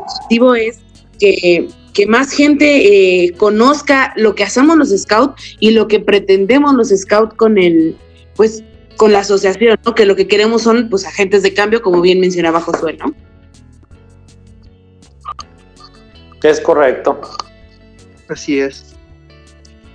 [0.00, 0.80] objetivo es
[1.20, 6.74] que, que más gente eh, conozca lo que hacemos los scouts y lo que pretendemos
[6.74, 7.96] los scouts con el,
[8.34, 8.64] pues
[9.02, 9.96] con la asociación, ¿no?
[9.96, 13.12] Que lo que queremos son pues agentes de cambio, como bien mencionaba Josué, ¿no?
[16.44, 17.20] Es correcto.
[18.28, 18.94] Así es.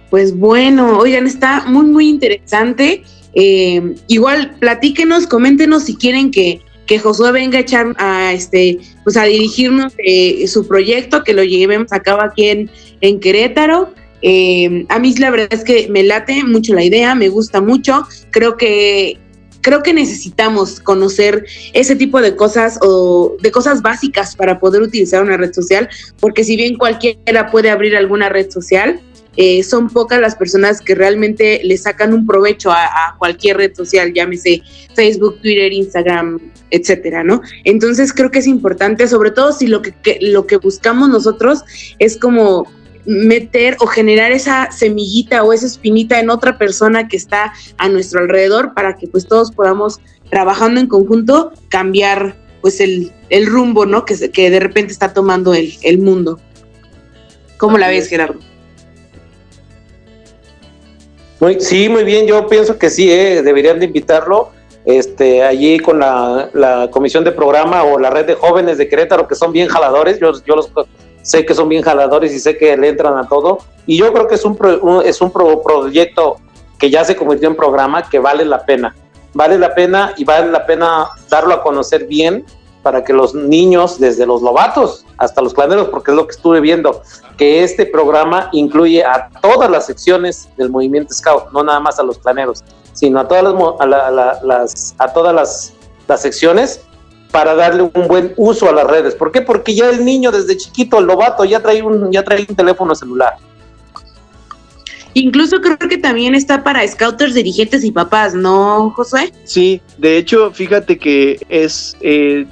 [0.10, 3.06] Pues bueno, oigan, está muy, muy interesante.
[3.34, 9.16] Eh, igual, platíquenos, coméntenos si quieren que, que Josué venga a echar a este, pues
[9.16, 13.94] a dirigirnos eh, su proyecto, que lo llevemos a cabo aquí en, en Querétaro.
[14.22, 18.08] Eh, a mí la verdad es que me late mucho la idea, me gusta mucho,
[18.32, 19.20] creo que
[19.62, 25.22] creo que necesitamos conocer ese tipo de cosas o de cosas básicas para poder utilizar
[25.22, 25.90] una red social,
[26.22, 29.02] porque si bien cualquiera puede abrir alguna red social,
[29.36, 34.12] eh, son pocas las personas que realmente le sacan un provecho a, cualquier red social,
[34.14, 34.64] llámese
[34.96, 36.40] Facebook, Twitter, Instagram,
[36.72, 37.42] etcétera, ¿no?
[37.64, 41.64] Entonces creo que es importante, sobre todo si lo que lo que buscamos nosotros
[42.00, 42.68] es como
[43.08, 48.20] meter o generar esa semillita o esa espinita en otra persona que está a nuestro
[48.20, 53.12] alrededor para que pues todos podamos trabajando en conjunto cambiar pues el,
[53.46, 54.04] rumbo, ¿no?
[54.04, 56.40] Que, que de repente está tomando el, el mundo.
[57.58, 58.40] ¿Cómo la ves, Gerardo?
[61.40, 64.52] Muy, sí, muy bien, yo pienso que sí, eh, deberían de invitarlo
[64.86, 69.28] este, allí con la, la, comisión de programa o la red de jóvenes de Querétaro
[69.28, 70.70] que son bien jaladores, yo, yo los
[71.28, 73.60] sé que son bien jaladores y sé que le entran a todo.
[73.86, 74.58] Y yo creo que es un,
[75.04, 76.38] es un proyecto
[76.80, 78.96] que ya se convirtió en programa que vale la pena.
[79.34, 82.46] Vale la pena y vale la pena darlo a conocer bien
[82.82, 86.62] para que los niños, desde los lobatos hasta los claneros, porque es lo que estuve
[86.62, 87.02] viendo,
[87.38, 92.04] que este programa incluye a todas las secciones del movimiento Scout, no nada más a
[92.04, 92.64] los claneros,
[92.94, 93.86] sino a todas las, a,
[94.46, 95.74] las, a todas las,
[96.08, 96.87] las secciones
[97.32, 99.16] para darle un buen uso a las redes.
[99.16, 99.42] ¿Por qué?
[99.42, 102.96] Porque ya el niño desde chiquito, el lobato, ya trae un, ya trae un teléfono
[102.96, 103.36] celular.
[105.14, 109.34] Incluso creo que también está para scouters, dirigentes y papás, ¿no, Josué?
[109.46, 112.46] Sí, de hecho, fíjate que es, eh,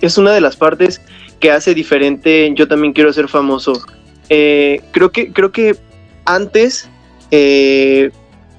[0.00, 1.00] es una de las partes
[1.40, 3.82] que hace diferente Yo también quiero ser famoso.
[4.28, 5.76] Eh, creo, que, creo que
[6.24, 6.88] antes
[7.30, 8.10] eh,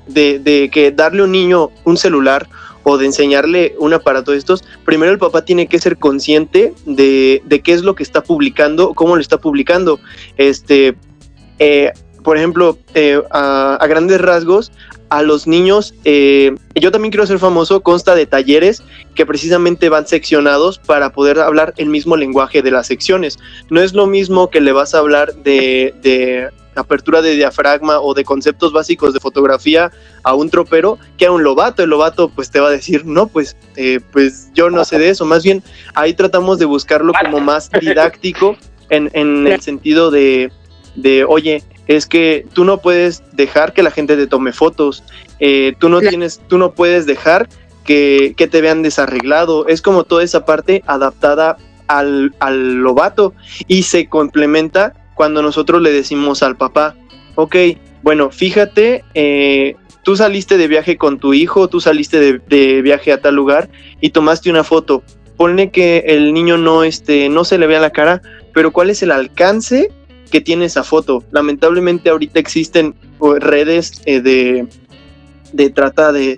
[0.07, 2.47] de, de que darle a un niño un celular
[2.83, 7.41] o de enseñarle un aparato de estos, primero el papá tiene que ser consciente de,
[7.63, 9.99] qué es lo que está publicando, cómo lo está publicando.
[10.37, 10.95] Este,
[11.59, 11.91] eh,
[12.23, 14.71] por ejemplo, eh, a, grandes rasgos,
[15.09, 18.81] a los niños, eh, yo también quiero ser famoso, consta de talleres
[19.13, 23.37] que precisamente van seccionados para poder hablar el mismo lenguaje de las secciones.
[23.69, 28.23] No es lo mismo que le vas a hablar de, apertura de diafragma o de
[28.23, 29.91] conceptos básicos de fotografía
[30.23, 31.83] a un tropero que a un lobato.
[31.83, 35.09] El lobato pues te va a decir, no, pues, eh, pues yo no sé de
[35.09, 35.25] eso.
[35.25, 38.57] Más bien ahí tratamos de buscarlo como más didáctico
[38.89, 40.51] en, en el sentido de,
[40.95, 45.03] de, oye, es que tú no puedes dejar que la gente te tome fotos,
[45.39, 47.49] eh, tú no tienes, tú no puedes dejar
[47.83, 51.57] que, que, te vean desarreglado, es como toda esa parte adaptada
[51.87, 53.33] al, al lobato
[53.67, 56.95] y se complementa cuando nosotros le decimos al papá,
[57.35, 57.55] ok,
[58.01, 63.21] bueno, fíjate, eh, tú saliste de viaje con tu hijo, tú saliste de, viaje a
[63.21, 63.69] tal lugar
[64.01, 65.03] y tomaste una foto.
[65.37, 68.21] Ponle que el niño no, este, no se le vea la cara,
[68.53, 69.89] pero ¿cuál es el alcance
[70.31, 71.23] que tiene esa foto?
[71.31, 72.95] Lamentablemente ahorita existen
[73.39, 74.67] redes eh, de,
[75.53, 76.37] de trata de,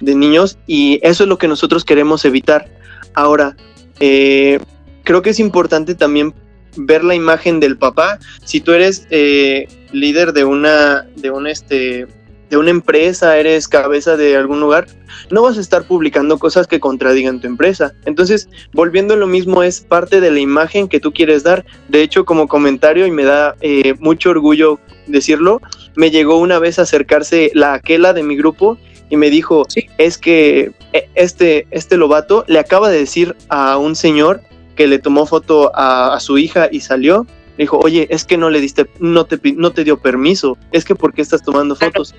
[0.00, 2.68] de, niños y eso es lo que nosotros queremos evitar.
[3.14, 3.56] Ahora,
[4.00, 4.60] eh,
[5.02, 6.34] creo que es importante también
[6.76, 8.18] ver la imagen del papá.
[8.44, 12.06] Si tú eres eh, líder de una, de un este,
[12.50, 14.86] de una empresa, eres cabeza de algún lugar,
[15.30, 17.94] no vas a estar publicando cosas que contradigan tu empresa.
[18.04, 21.64] Entonces, volviendo a lo mismo, es parte de la imagen que tú quieres dar.
[21.88, 25.60] De hecho, como comentario, y me da eh, mucho orgullo decirlo,
[25.96, 29.86] me llegó una vez a acercarse la aquela de mi grupo y me dijo, sí.
[29.98, 34.42] es que eh, este, este lobato le acaba de decir a un señor
[34.76, 38.36] que le tomó foto a, a su hija y salió, le dijo, oye, es que
[38.36, 41.74] no le diste, no te, no te dio permiso, es que ¿por qué estás tomando
[41.74, 42.14] fotos?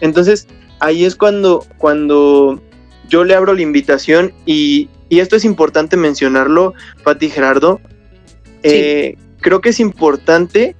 [0.00, 0.48] Entonces,
[0.80, 2.60] ahí es cuando, cuando
[3.08, 7.80] yo le abro la invitación y, y esto es importante mencionarlo, Pati Gerardo,
[8.62, 8.70] sí.
[8.70, 10.74] eh, creo que es importante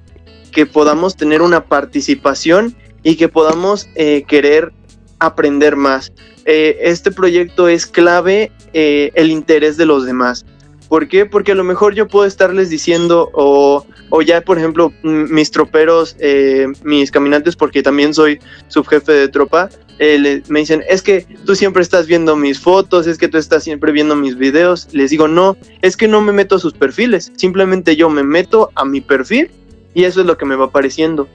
[0.51, 4.73] que podamos tener una participación y que podamos eh, querer
[5.19, 6.11] aprender más.
[6.45, 10.45] Eh, este proyecto es clave el interés de los demás.
[10.87, 11.25] ¿Por qué?
[11.25, 16.15] Porque a lo mejor yo puedo estarles diciendo, o, o ya, por ejemplo, mis troperos,
[16.19, 19.69] eh, mis caminantes, porque también soy subjefe de tropa,
[19.99, 23.37] eh, le, me dicen, es que tú siempre estás viendo mis fotos, es que tú
[23.37, 24.87] estás siempre viendo mis videos.
[24.93, 28.71] Les digo, no, es que no me meto a sus perfiles, simplemente yo me meto
[28.75, 29.51] a mi perfil
[29.93, 31.27] y eso es lo que me va apareciendo.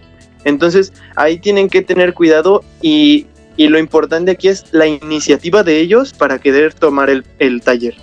[0.44, 5.78] Entonces, ahí tienen que tener cuidado y, y lo importante aquí es la iniciativa de
[5.78, 7.94] ellos para querer tomar el, el taller.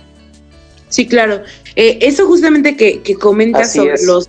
[0.90, 1.42] Sí, claro.
[1.76, 4.04] Eh, eso justamente que, que comentas Así sobre es.
[4.04, 4.28] los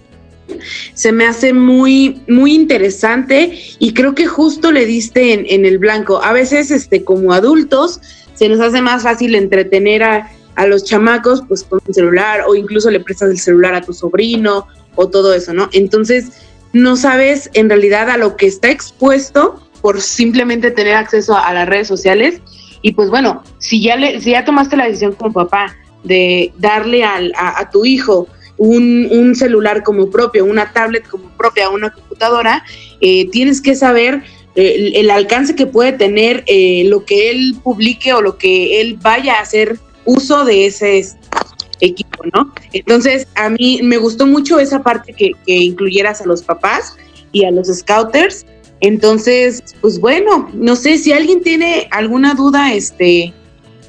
[0.93, 5.77] se me hace muy, muy interesante y creo que justo le diste en, en, el
[5.77, 6.21] blanco.
[6.23, 8.01] A veces, este, como adultos,
[8.33, 12.55] se nos hace más fácil entretener a, a los chamacos, pues con un celular, o
[12.55, 15.69] incluso le prestas el celular a tu sobrino, o todo eso, ¿no?
[15.71, 16.31] Entonces,
[16.73, 21.53] no sabes en realidad a lo que está expuesto por simplemente tener acceso a, a
[21.53, 22.41] las redes sociales.
[22.81, 27.03] Y pues bueno, si ya le, si ya tomaste la decisión como papá de darle
[27.03, 32.63] al, a, tu hijo un, un, celular como propio, una tablet como propia, una computadora,
[32.99, 34.23] eh, tienes que saber
[34.55, 38.81] eh, el, el, alcance que puede tener eh, lo que él publique o lo que
[38.81, 41.05] él vaya a hacer uso de ese
[41.79, 42.53] equipo, ¿no?
[42.73, 46.95] Entonces, a mí me gustó mucho esa parte que, que incluyeras a los papás
[47.31, 48.45] y a los scouters.
[48.81, 53.33] Entonces, pues bueno, no sé si alguien tiene alguna duda, este,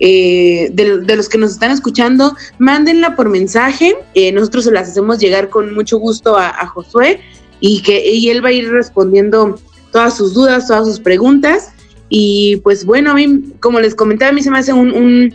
[0.05, 3.95] eh, de, de, los que nos están escuchando, mándenla por mensaje.
[4.15, 7.21] Eh, nosotros se las hacemos llegar con mucho gusto a, a Josué
[7.61, 9.61] y que y él va a ir respondiendo
[9.93, 11.71] todas sus dudas, todas sus preguntas.
[12.09, 15.33] Y pues bueno, a mí, como les comentaba, a mí se me hace un, un,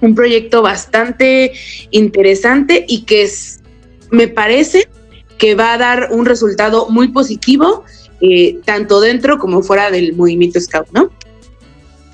[0.00, 1.52] un proyecto bastante
[1.92, 3.60] interesante y que es,
[4.10, 4.88] me parece
[5.38, 7.84] que va a dar un resultado muy positivo,
[8.20, 11.10] eh, tanto dentro como fuera del movimiento Scout, ¿no?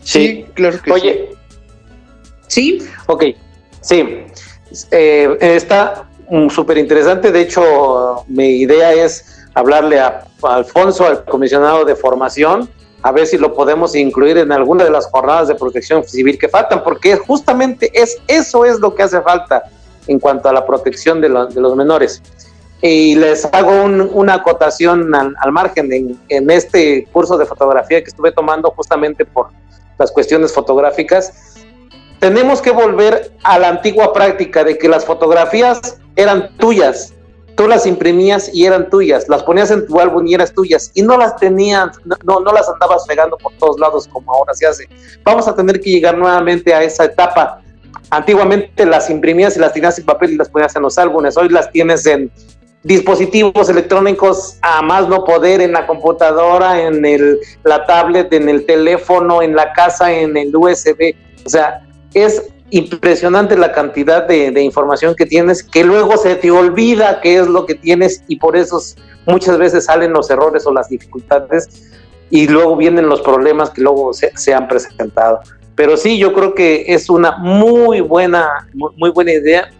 [0.02, 1.35] Sí, claro que Oye, sí.
[2.46, 2.86] ¿Sí?
[3.06, 3.24] Ok,
[3.80, 4.24] sí.
[4.90, 6.06] Eh, está
[6.50, 7.32] súper interesante.
[7.32, 12.68] De hecho, mi idea es hablarle a, a, Alfonso, al comisionado de formación,
[13.02, 16.48] a ver si lo podemos incluir en alguna de las jornadas de protección civil que
[16.48, 19.62] faltan, porque justamente es, eso es lo que hace falta
[20.06, 22.22] en cuanto a la protección de, lo, de los menores.
[22.82, 28.02] Y les hago un, una acotación al, al margen en, en este curso de fotografía
[28.02, 29.48] que estuve tomando justamente por
[29.98, 31.55] las cuestiones fotográficas
[32.18, 37.14] tenemos que volver a la antigua práctica de que las fotografías eran tuyas,
[37.56, 41.02] tú las imprimías y eran tuyas, las ponías en tu álbum y eras tuyas, y
[41.02, 44.88] no las tenías, no, no las andabas pegando por todos lados como ahora se hace.
[45.24, 47.60] Vamos a tener que llegar nuevamente a esa etapa.
[48.10, 51.48] Antiguamente las imprimías y las tenías en papel y las ponías en los álbumes, hoy
[51.48, 52.30] las tienes en
[52.82, 58.64] dispositivos electrónicos a más no poder en la computadora, en el, la tablet, en el
[58.64, 61.14] teléfono, en la casa, en el USB.
[61.44, 61.85] O sea,
[62.24, 67.38] es impresionante la cantidad de, de, información que tienes, que luego se te olvida qué
[67.38, 68.96] es lo que tienes y por esos
[69.26, 71.92] muchas veces salen los errores o las dificultades
[72.30, 75.40] y luego vienen los problemas que luego se, han presentado.
[75.74, 79.70] Pero sí, yo creo que es una muy buena, muy, buena idea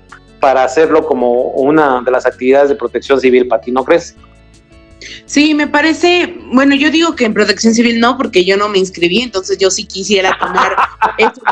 [0.41, 4.15] para hacerlo como una de las actividades de protección civil, Pati, ¿no crees?
[5.25, 8.79] Sí, me parece, bueno, yo digo que en protección civil no, porque yo no me
[8.79, 10.77] inscribí, entonces yo sí quisiera tomar
[11.19, 11.43] eso,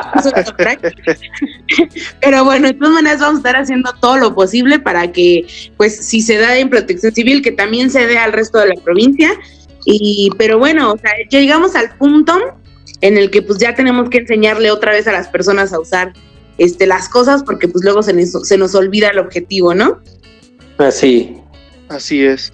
[2.21, 5.47] Pero bueno, de todas maneras vamos a estar haciendo todo lo posible para que,
[5.77, 8.81] pues, si se da en protección civil, que también se dé al resto de la
[8.83, 9.31] provincia.
[9.85, 12.39] Y, pero bueno, o sea, ya llegamos al punto
[13.01, 16.15] en el que pues ya tenemos que enseñarle otra vez a las personas a usar
[16.57, 20.01] este, las cosas porque pues luego se nos, se nos olvida el objetivo, ¿no?
[20.79, 21.37] Así.
[21.89, 22.53] Así es.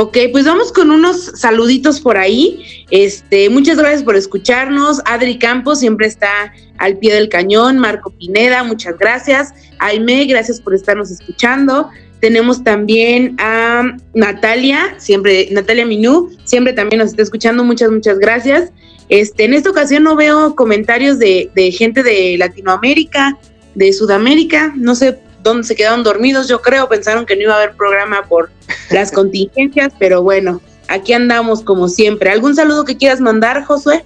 [0.00, 2.84] Ok, pues vamos con unos saluditos por ahí.
[2.88, 5.02] Este, muchas gracias por escucharnos.
[5.04, 7.80] Adri Campos siempre está al pie del cañón.
[7.80, 9.52] Marco Pineda, muchas gracias.
[9.80, 11.90] Aime, gracias por estarnos escuchando.
[12.20, 17.64] Tenemos también a Natalia, siempre, Natalia Minú, siempre también nos está escuchando.
[17.64, 18.70] Muchas, muchas gracias.
[19.08, 23.36] Este, en esta ocasión no veo comentarios de, de gente de Latinoamérica,
[23.74, 24.72] de Sudamérica.
[24.76, 28.22] No sé donde se quedaron dormidos, yo creo, pensaron que no iba a haber programa
[28.24, 28.50] por
[28.90, 32.30] las contingencias, pero bueno, aquí andamos como siempre.
[32.30, 34.04] ¿Algún saludo que quieras mandar, Josué?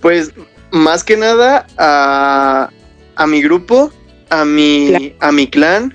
[0.00, 0.32] Pues
[0.70, 2.70] más que nada a,
[3.16, 3.92] a mi grupo,
[4.30, 5.94] a mi, a mi clan,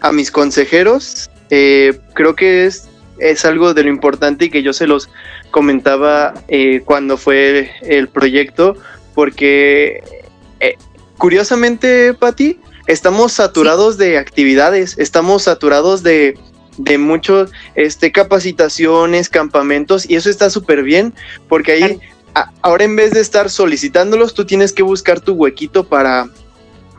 [0.00, 1.30] a mis consejeros.
[1.50, 5.08] Eh, creo que es, es algo de lo importante y que yo se los
[5.50, 8.76] comentaba eh, cuando fue el proyecto,
[9.14, 10.02] porque
[10.60, 10.76] eh,
[11.16, 16.38] curiosamente, Patti, estamos saturados de actividades, estamos saturados de,
[16.78, 21.14] de muchos este, capacitaciones, campamentos, y eso está súper bien,
[21.48, 22.00] porque ahí
[22.62, 26.28] ahora en vez de estar solicitándolos, tú tienes que buscar tu huequito para,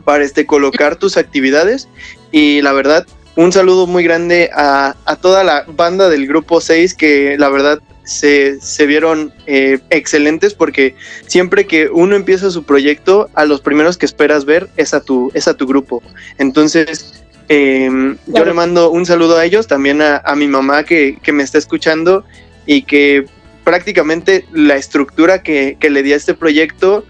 [0.04, 1.88] para este, colocar tus actividades.
[2.32, 6.94] Y la verdad, un saludo muy grande a, a toda la banda del grupo 6
[6.94, 10.94] que la verdad se, se vieron eh, excelentes porque
[11.26, 15.30] siempre que uno empieza su proyecto, a los primeros que esperas ver es a tu,
[15.34, 16.02] es a tu grupo.
[16.38, 21.42] Entonces, em, yo le mando un saludo a ellos, también a, mi mamá que, me
[21.42, 22.24] está escuchando
[22.64, 23.26] y que
[23.62, 27.04] prácticamente la estructura que, le di a este proyecto,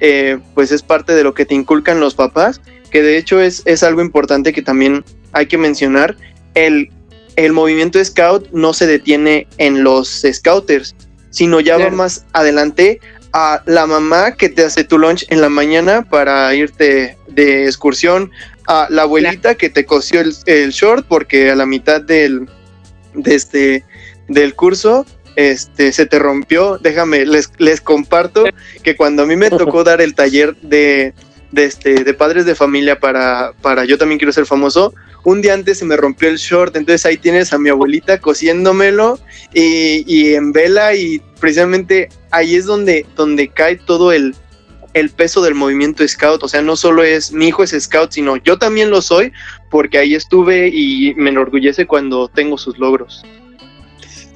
[0.00, 3.62] eh, pues es parte de lo que te inculcan los papás, que de hecho es,
[3.64, 6.18] es algo importante que también hay que mencionar,
[6.52, 6.90] el
[7.36, 10.94] el movimiento scout no se detiene en los scouters,
[11.30, 13.00] sino ya va más adelante
[13.32, 18.30] a la mamá que te hace tu lunch en la mañana para irte de excursión,
[18.66, 22.48] a la abuelita que te cosió el, short porque a la mitad del,
[23.14, 23.84] de este,
[24.28, 25.04] del curso
[25.36, 26.78] este, se te rompió.
[26.78, 28.44] Déjame, les, les comparto
[28.82, 31.12] que cuando a mí me tocó dar el taller de,
[31.50, 35.54] de, este, de padres de familia para, para Yo también quiero ser famoso, un día
[35.54, 39.18] antes se me rompió el short, entonces ahí tienes a mi abuelita cosiéndomelo
[39.52, 44.34] y, en vela y precisamente ahí es donde, donde cae todo el,
[44.92, 48.36] el peso del movimiento scout, o sea, no solo es mi hijo es scout, sino
[48.36, 49.32] yo también lo soy
[49.70, 53.22] porque ahí estuve y me enorgullece cuando tengo sus logros.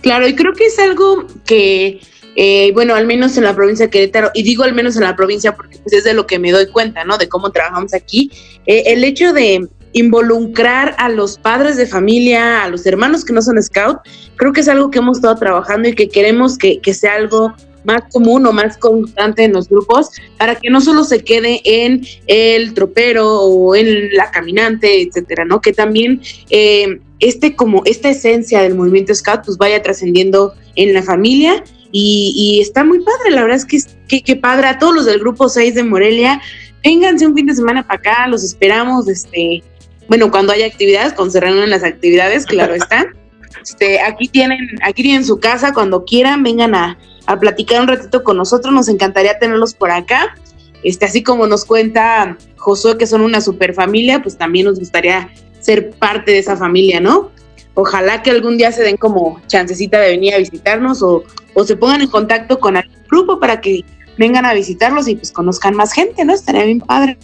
[0.00, 2.00] Claro, y creo que es algo que,
[2.36, 5.16] eh, bueno, al menos en la provincia de Querétaro, y digo al menos en la
[5.16, 7.18] provincia porque pues es de lo que me doy cuenta, ¿no?
[7.18, 8.30] De cómo trabajamos aquí,
[8.64, 13.42] eh, el hecho de, involucrar a los padres de familia, a los hermanos que no
[13.42, 13.98] son scout,
[14.36, 18.02] creo que es algo que hemos estado trabajando y que queremos que, sea algo más
[18.12, 22.74] común o más constante en los grupos para que no solo se quede en el
[22.74, 25.60] tropero o en la caminante, etcétera, ¿no?
[25.60, 26.20] Que también
[26.50, 32.58] eh, este como esta esencia del movimiento scout pues vaya trascendiendo en la familia y,
[32.60, 33.78] está muy padre, la verdad es que,
[34.08, 36.40] que, que padre a todos los del grupo 6 de Morelia,
[36.84, 39.62] vénganse un fin de semana para acá, los esperamos, este,
[40.08, 43.06] bueno, cuando haya actividades, cuando se reúnen las actividades, claro está.
[43.62, 46.98] Este, aquí tienen, aquí tienen su casa, cuando quieran, vengan a,
[47.40, 50.34] platicar un ratito con nosotros, nos encantaría tenerlos por acá.
[50.82, 55.28] Este, así como nos cuenta Josué que son una super familia, pues también nos gustaría
[55.60, 57.30] ser parte de esa familia, ¿no?
[57.74, 61.76] Ojalá que algún día se den como chancecita de venir a visitarnos o, o se
[61.76, 63.84] pongan en contacto con el grupo para que
[64.16, 66.32] vengan a visitarlos y pues conozcan más gente, ¿no?
[66.32, 67.18] Estaría bien padre.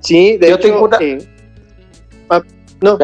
[0.00, 0.96] Sí, de Yo tengo una...
[1.00, 1.33] Eh,
[2.28, 2.42] Ah,
[2.80, 2.98] no,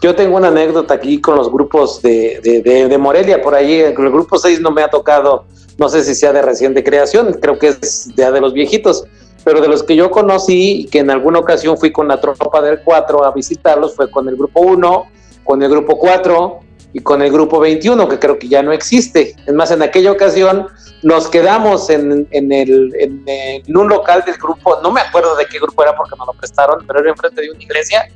[0.00, 4.38] Yo tengo una anécdota aquí con los grupos de, de, Morelia, por ahí, el grupo
[4.38, 5.44] 6 no me ha tocado,
[5.78, 9.04] no sé si sea de reciente creación, creo que es ya de los viejitos,
[9.44, 12.80] pero de los que yo conocí, que en alguna ocasión fui con la tropa del
[12.82, 15.06] 4 a visitarlos, fue con el grupo 1,
[15.44, 16.63] con el grupo 4
[16.94, 19.34] y con el grupo 21, que creo que ya no existe.
[19.44, 20.68] Es más, en aquella ocasión
[21.02, 25.82] nos quedamos en, en, el, un local del grupo, no me acuerdo de qué grupo
[25.82, 28.08] era porque nos lo prestaron, pero era enfrente de una iglesia.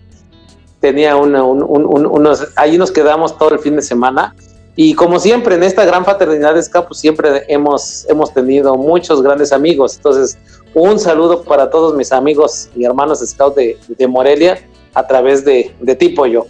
[0.79, 4.35] tenía una, unos, ahí nos quedamos todo el fin de semana.
[4.77, 9.23] Y como siempre, en esta gran fraternidad de Scout, pues siempre hemos, hemos tenido muchos
[9.23, 9.97] grandes amigos.
[9.97, 10.39] Entonces,
[10.73, 14.61] un saludo para todos mis amigos y hermanos Scout de, de Morelia
[14.95, 16.47] a través de, de Tipo Yo.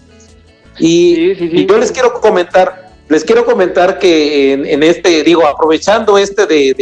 [0.79, 6.74] Y, yo les quiero comentar, les quiero comentar que en, este, digo, aprovechando este de,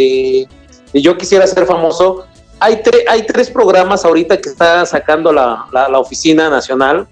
[0.92, 2.26] de, Yo quisiera ser famoso,
[2.59, 7.07] hay, hay tres programas ahorita que está sacando la, la, Oficina Nacional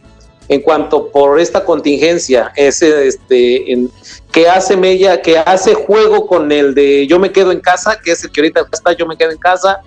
[0.49, 3.91] en cuanto por esta contingencia, ese este, en,
[4.31, 8.13] que hace Mella, que hace juego con el de Yo me quedo en casa, que
[8.13, 9.81] es el que ahorita está Yo me quedo en casa,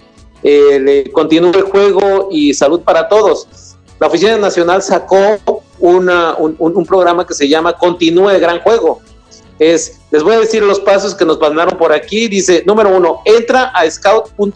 [0.44, 3.48] eh, le continúa el juego y salud para todos.
[4.00, 9.02] La Oficina Nacional sacó una, un, programa que se llama Continúe el Gran Juego.
[9.60, 12.28] Es, les voy a decir los pasos que nos mandaron por aquí.
[12.28, 14.48] Dice, número uno, entra a scout.org.mx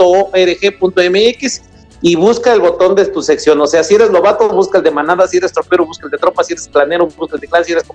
[2.02, 3.60] y busca el botón de tu sección.
[3.62, 6.18] O sea, si eres lobato, busca el de manada, si eres tropero, busca el de
[6.18, 7.86] tropa, si eres planero, busca el de clase, si eres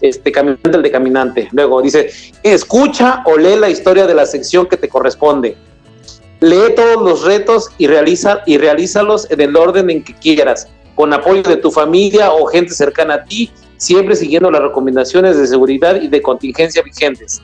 [0.00, 1.48] este, caminante, el de caminante.
[1.52, 2.10] Luego dice,
[2.42, 5.56] escucha o lee la historia de la sección que te corresponde.
[6.40, 11.12] Lee todos los retos y, realiza, y realízalos en el orden en que quieras con
[11.12, 16.00] apoyo de tu familia o gente cercana a ti, siempre siguiendo las recomendaciones de seguridad
[16.00, 17.42] y de contingencia vigentes.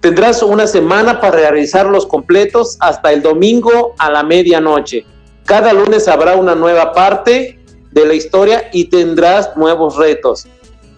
[0.00, 5.04] Tendrás una semana para realizarlos completos hasta el domingo a la medianoche.
[5.44, 7.58] Cada lunes habrá una nueva parte
[7.90, 10.46] de la historia y tendrás nuevos retos.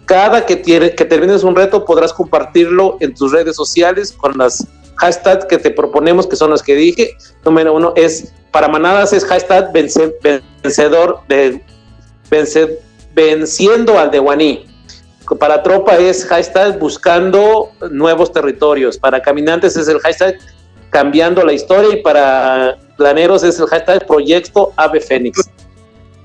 [0.04, 4.66] Cada que, que termines un reto podrás compartirlo en tus redes sociales con las
[5.00, 7.16] hashtags que te proponemos, que son los que dije.
[7.44, 11.60] Número uno es para manadas es hashtag vencedor de
[13.14, 14.66] venciendo al de Guaní.
[15.38, 18.98] Para tropa es hashtag buscando nuevos territorios.
[18.98, 20.38] Para caminantes es el hashtag
[20.90, 25.48] cambiando la historia y para planeros es el hashtag proyecto Ave Fénix.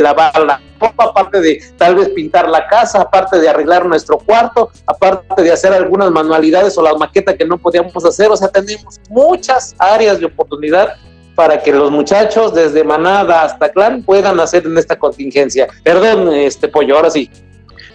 [0.00, 4.70] lavar la ropa, aparte de tal vez pintar la casa, aparte de arreglar nuestro cuarto,
[4.86, 8.30] aparte de hacer algunas manualidades o la maqueta que no podíamos hacer.
[8.30, 10.96] O sea, tenemos muchas áreas de oportunidad
[11.34, 15.68] para que los muchachos desde Manada hasta Clan puedan hacer en esta contingencia.
[15.84, 17.30] Perdón, este pollo, ahora sí.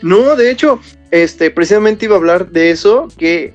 [0.01, 0.79] No, de hecho,
[1.11, 3.53] este, precisamente iba a hablar de eso, que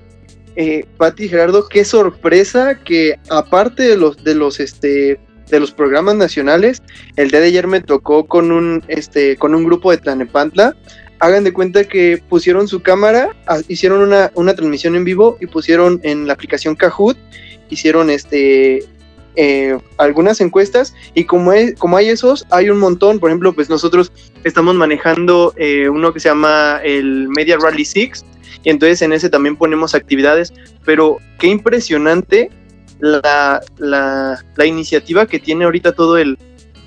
[0.56, 5.20] eh, Pati Gerardo, qué sorpresa que aparte de los, de los, este,
[5.50, 6.82] de los programas nacionales.
[7.16, 10.76] El día de ayer me tocó con un, este, con un grupo de Tlanepantla.
[11.20, 13.34] Hagan de cuenta que pusieron su cámara,
[13.66, 17.16] hicieron una, una transmisión en vivo y pusieron en la aplicación Kahoot,
[17.70, 18.84] hicieron este
[19.40, 23.18] eh, algunas encuestas y como como hay esos, hay un montón.
[23.18, 24.12] Por ejemplo, pues nosotros
[24.44, 28.24] estamos manejando eh, uno que se llama el Media Rally 6
[28.64, 30.52] y entonces en ese también ponemos actividades,
[30.84, 32.50] pero qué impresionante
[33.00, 36.38] la, la, la, iniciativa que tiene ahorita todo el,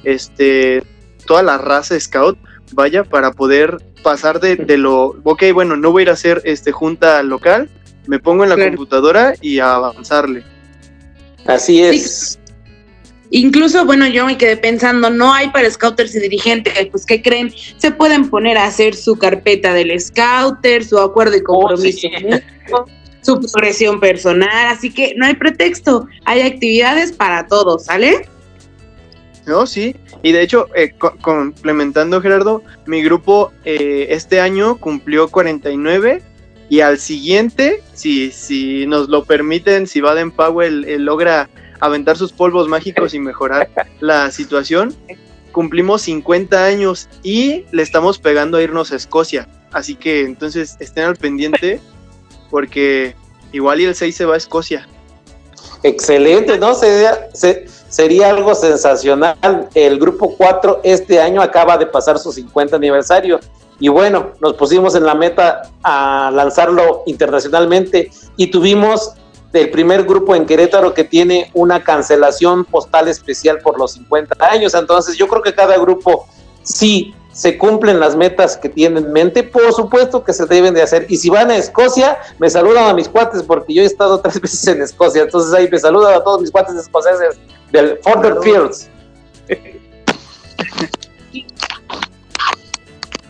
[0.04, 0.84] este,
[1.26, 2.38] toda la raza Scout,
[2.74, 6.42] vaya, para poder pasar de, de, lo, ok, bueno, no voy a ir a hacer
[6.46, 7.70] este junta local,
[8.08, 10.44] me pongo en la computadora y a avanzarle.
[11.46, 12.40] Así es.
[13.34, 17.54] Incluso, bueno, yo me quedé pensando, no hay para scouters y dirigentes, pues ¿qué creen?
[17.78, 22.10] Se pueden poner a hacer su carpeta del scouter, su acuerdo y oh, compromiso
[23.22, 28.28] su progresión personal, así que no hay pretexto, hay actividades para todos, ¿sale?
[29.46, 36.22] No, sí, y de hecho, eh, complementando Gerardo, mi grupo eh, este año cumplió 49
[36.70, 41.50] y al siguiente, si, si nos lo permiten, si Baden Powell eh, logra
[41.80, 43.70] aventar sus polvos mágicos y mejorar
[44.00, 44.96] la situación,
[45.52, 49.48] cumplimos 50 años y le estamos pegando a irnos a Escocia.
[49.72, 51.80] Así que entonces estén al pendiente
[52.52, 53.16] porque
[53.52, 54.88] igual y el 6 se va a Escocia.
[55.82, 56.76] Excelente, ¿no?
[56.76, 59.70] Sería, sería algo sensacional.
[59.74, 63.40] El grupo 4 este año acaba de pasar su 50 aniversario
[63.80, 69.14] y bueno, nos pusimos en la meta a lanzarlo internacionalmente y tuvimos
[69.54, 74.76] el primer grupo en Querétaro que tiene una cancelación postal especial por los 50 años.
[74.76, 76.28] Entonces yo creo que cada grupo
[76.62, 80.82] sí se cumplen las metas que tienen en mente, por supuesto que se deben de
[80.82, 81.06] hacer.
[81.10, 84.40] Y si van a Escocia, me saludan a mis cuates, porque yo he estado tres
[84.42, 87.40] veces en Escocia, entonces ahí me saludan a todos mis cuates escoceses
[87.72, 88.90] del Further Fields.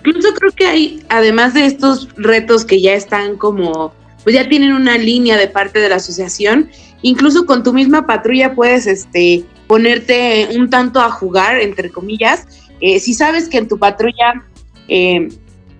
[0.03, 3.93] Incluso creo que hay, además de estos retos que ya están como,
[4.23, 6.71] pues ya tienen una línea de parte de la asociación,
[7.03, 12.47] incluso con tu misma patrulla puedes este, ponerte un tanto a jugar, entre comillas.
[12.81, 14.45] Eh, si sabes que en tu patrulla,
[14.87, 15.29] eh,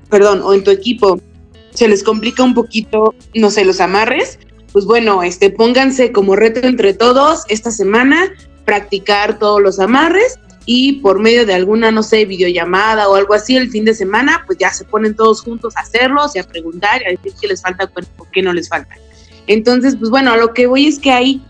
[0.09, 1.19] perdón, o en tu equipo
[1.73, 4.39] se les complica un poquito, no sé, los amarres,
[4.71, 8.31] pues bueno, este, pónganse como reto entre todos esta semana,
[8.65, 13.57] practicar todos los amarres y por medio de alguna, no sé, videollamada o algo así
[13.57, 17.01] el fin de semana, pues ya se ponen todos juntos a hacerlos y a preguntar
[17.01, 18.95] y a decir qué les falta o qué no les falta.
[19.47, 21.41] Entonces, pues bueno, lo que voy es que hay,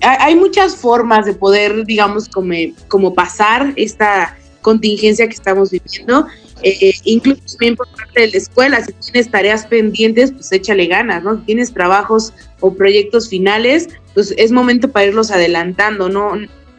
[0.00, 2.54] hay muchas formas de poder, digamos, como,
[2.88, 6.26] como pasar esta contingencia que estamos viviendo.
[6.62, 11.22] Eh, incluso también por parte de la escuela, si tienes tareas pendientes, pues échale ganas,
[11.22, 11.38] ¿no?
[11.38, 16.32] Si tienes trabajos o proyectos finales, pues es momento para irlos adelantando, ¿no?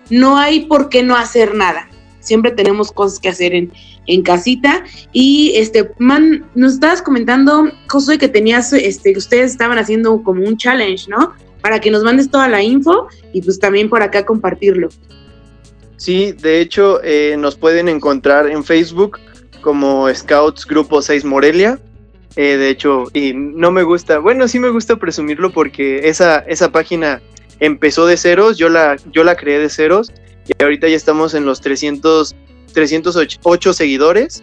[0.10, 1.90] No hay por qué no hacer nada.
[2.20, 3.72] Siempre tenemos cosas que hacer en,
[4.08, 4.84] en casita.
[5.12, 10.44] Y este, man, nos estabas comentando, Josué, que tenías, este, que ustedes estaban haciendo como
[10.44, 11.34] un challenge, ¿no?
[11.62, 14.90] Para que nos mandes toda la info y pues también por acá compartirlo.
[16.02, 19.20] Sí, de hecho, eh, nos pueden encontrar en Facebook
[19.62, 21.78] como Scouts Grupo 6 Morelia.
[22.36, 26.72] Eh, de hecho, y no me gusta, bueno, sí me gusta presumirlo porque esa, esa
[26.72, 27.22] página
[27.60, 30.12] empezó de ceros, yo la, yo la creé de ceros
[30.48, 32.36] y ahorita ya estamos en los 300,
[32.74, 34.42] 308 seguidores.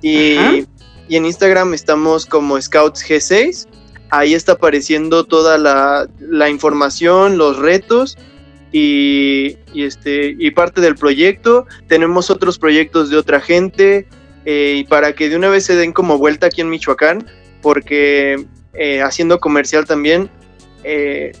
[0.00, 0.64] Y,
[1.10, 3.68] y en Instagram estamos como Scouts G6,
[4.08, 8.16] ahí está apareciendo toda la, la información, los retos
[8.78, 14.06] y, este, y parte del proyecto, tenemos otros proyectos de otra gente,
[14.44, 17.26] eh, y para que de una vez se den como vuelta aquí en Michoacán,
[17.62, 20.28] porque eh, haciendo comercial también,
[20.84, 21.32] eh,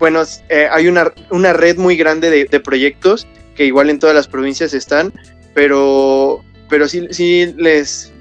[0.00, 0.24] bueno,
[0.72, 5.12] hay una, una, red muy grande de, proyectos que igual en todas las provincias están,
[5.54, 8.12] pero, pero sí, sí les,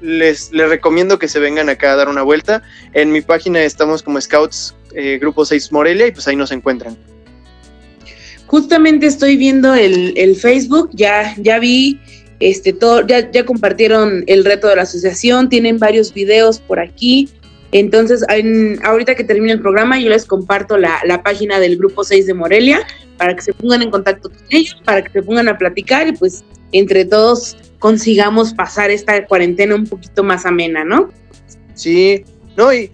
[0.00, 2.62] les, les, recomiendo que se vengan acá a dar una vuelta.
[2.94, 4.74] En mi página estamos como Scouts
[5.20, 6.98] Grupo 6 Morelia y pues ahí nos encuentran.
[8.52, 11.98] Justamente estoy viendo el, el Facebook, ya, ya vi
[12.38, 17.30] este, todo, ya, ya compartieron el reto de la asociación, tienen varios videos por aquí.
[17.72, 18.22] Entonces,
[18.84, 22.34] ahorita que termine el programa, yo les comparto la, la, página del Grupo 6 de
[22.34, 22.86] Morelia
[23.16, 26.12] para que se pongan en contacto con ellos, para que se pongan a platicar y
[26.12, 31.08] pues entre todos consigamos pasar esta cuarentena un poquito más amena, ¿no?
[31.72, 32.22] Sí,
[32.54, 32.90] no, y,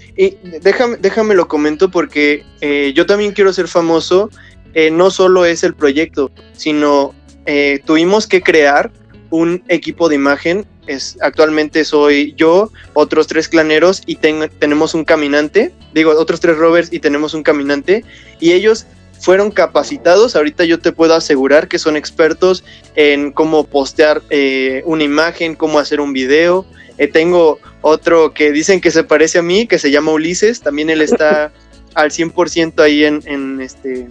[0.62, 4.30] déjame, déjame lo comento porque eh, yo también quiero ser famoso.
[4.74, 7.14] Eh, no solo es el proyecto, sino
[7.46, 8.90] eh, tuvimos que crear
[9.30, 10.66] un equipo de imagen.
[10.86, 16.92] Es, actualmente soy yo, otros tres claneros y tenemos un caminante, digo, otros tres rovers
[16.92, 18.04] y tenemos un caminante.
[18.40, 18.86] Y ellos
[19.20, 22.64] fueron capacitados, ahorita yo te puedo asegurar que son expertos
[22.94, 26.64] en cómo postear eh, una imagen, cómo hacer un video.
[26.98, 30.90] Eh, tengo otro que dicen que se parece a mí, que se llama Ulises, también
[30.90, 31.52] él está
[31.94, 34.08] al 100% ahí en, en, este,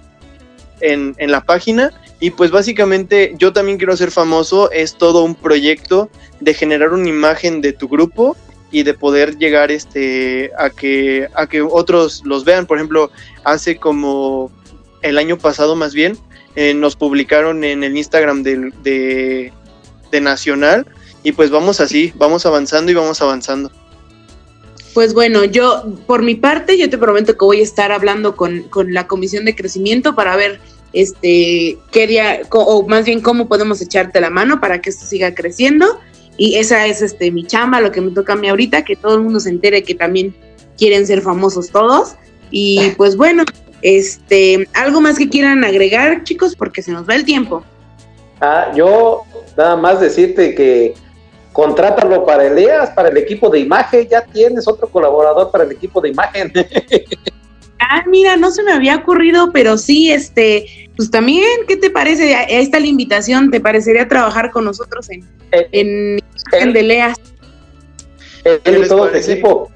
[0.82, 1.92] en, en la página.
[2.20, 6.10] Y pues básicamente yo también quiero ser famoso, es todo un proyecto
[6.40, 8.36] de generar una imagen de tu grupo
[8.72, 12.66] y de poder llegar este a que a que otros los vean.
[12.66, 13.12] Por ejemplo,
[13.44, 14.52] hace como
[15.02, 16.18] el año pasado más bien
[16.56, 19.54] eh, nos publicaron en el Instagram de, de,
[20.12, 20.88] de Nacional
[21.24, 23.72] y pues vamos así, vamos avanzando y vamos avanzando.
[24.98, 28.64] Pues bueno, yo por mi parte, yo te prometo que voy a estar hablando con,
[28.64, 30.60] con la Comisión de Crecimiento para ver
[30.92, 36.00] este, quería, o más bien cómo podemos echarte la mano para que esto siga creciendo.
[36.36, 39.14] Y esa es este, mi chamba, lo que me toca a mí ahorita, que todo
[39.14, 40.36] el mundo se entere que también
[40.80, 42.16] quieren ser famosos todos.
[42.50, 43.44] Y pues bueno,
[43.84, 47.64] este, algo más que quieran agregar, chicos, porque se nos va el tiempo.
[48.42, 49.22] Ah, yo
[49.56, 50.96] nada más decirte que
[51.58, 56.00] contrátalo para Eleas, para el equipo de imagen, ya tienes otro colaborador para el equipo
[56.00, 56.54] de imagen.
[57.80, 62.36] Ah, mira, no se me había ocurrido, pero sí, este, pues también, ¿qué te parece?
[62.36, 66.20] Ahí está la invitación, ¿te parecería trabajar con nosotros en, eh, en,
[66.54, 67.16] en Deleas?
[68.44, 69.72] El, todo equipo.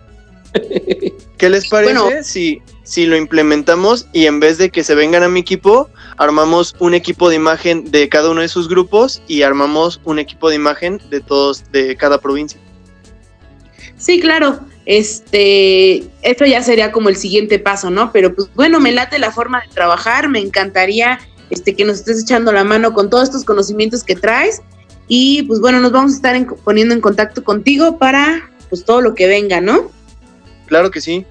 [1.37, 5.29] ¿Qué les parece si, si lo implementamos y en vez de que se vengan a
[5.29, 5.87] mi equipo,
[6.21, 10.49] armamos un equipo de imagen de cada uno de sus grupos y armamos un equipo
[10.49, 12.59] de imagen de todos, de cada provincia?
[13.97, 14.59] Sí, claro.
[14.85, 18.11] Este, esto ya sería como el siguiente paso, ¿no?
[18.11, 21.19] Pero pues bueno, me late la forma de trabajar, me encantaría
[21.49, 24.61] este, que nos estés echando la mano con todos estos conocimientos que traes
[25.07, 29.15] y pues bueno, nos vamos a estar poniendo en contacto contigo para pues todo lo
[29.15, 29.89] que venga, ¿no?
[30.67, 31.25] Claro que sí.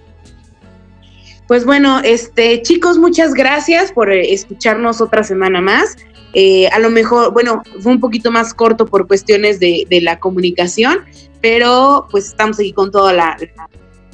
[1.50, 5.96] Pues bueno, este chicos, muchas gracias por eh, escucharnos otra semana más.
[6.32, 11.00] Eh, a lo mejor, bueno, fue un poquito más corto por cuestiones de, la comunicación,
[11.40, 13.16] pero pues estamos aquí con todas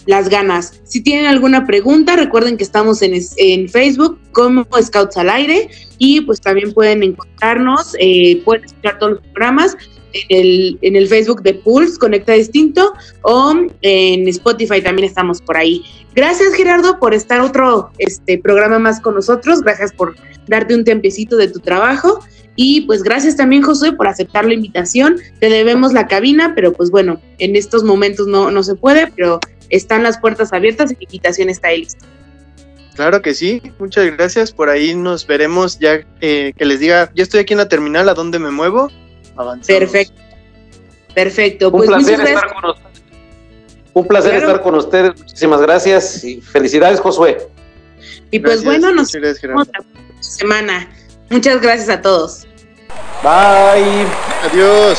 [0.06, 0.80] las ganas.
[0.84, 5.68] Si tienen alguna pregunta, recuerden que estamos en, en, Facebook como Scouts al Aire
[5.98, 9.76] y pues también pueden encontrarnos, eh, pueden escuchar todos los programas
[10.28, 12.92] en el, en el Facebook de Pulse, Conecta Distinto,
[13.22, 15.82] o en Spotify también estamos por ahí.
[16.14, 20.14] Gracias Gerardo por estar otro este, programa más con nosotros, gracias por
[20.46, 22.20] darte un tiempecito de tu trabajo
[22.56, 26.90] y pues gracias también Josué por aceptar la invitación, te debemos la cabina, pero pues
[26.90, 29.38] bueno, en estos momentos no, no se puede, pero
[29.68, 32.06] están las puertas abiertas y la invitación está ahí lista.
[32.94, 34.52] Claro que sí, muchas gracias.
[34.52, 38.08] Por ahí nos veremos ya eh, que les diga, ya estoy aquí en la terminal,
[38.08, 38.90] ¿a dónde me muevo?
[39.66, 40.14] Perfecto.
[41.14, 41.66] Perfecto.
[41.68, 43.02] Un pues placer estar con ustedes.
[43.92, 45.18] Un placer estar con ustedes.
[45.18, 47.48] Muchísimas gracias y felicidades, Josué.
[48.30, 49.82] Y pues bueno, nos vemos la
[50.20, 50.88] semana.
[51.30, 52.46] Muchas gracias a todos.
[53.22, 54.06] Bye.
[54.50, 54.98] Adiós.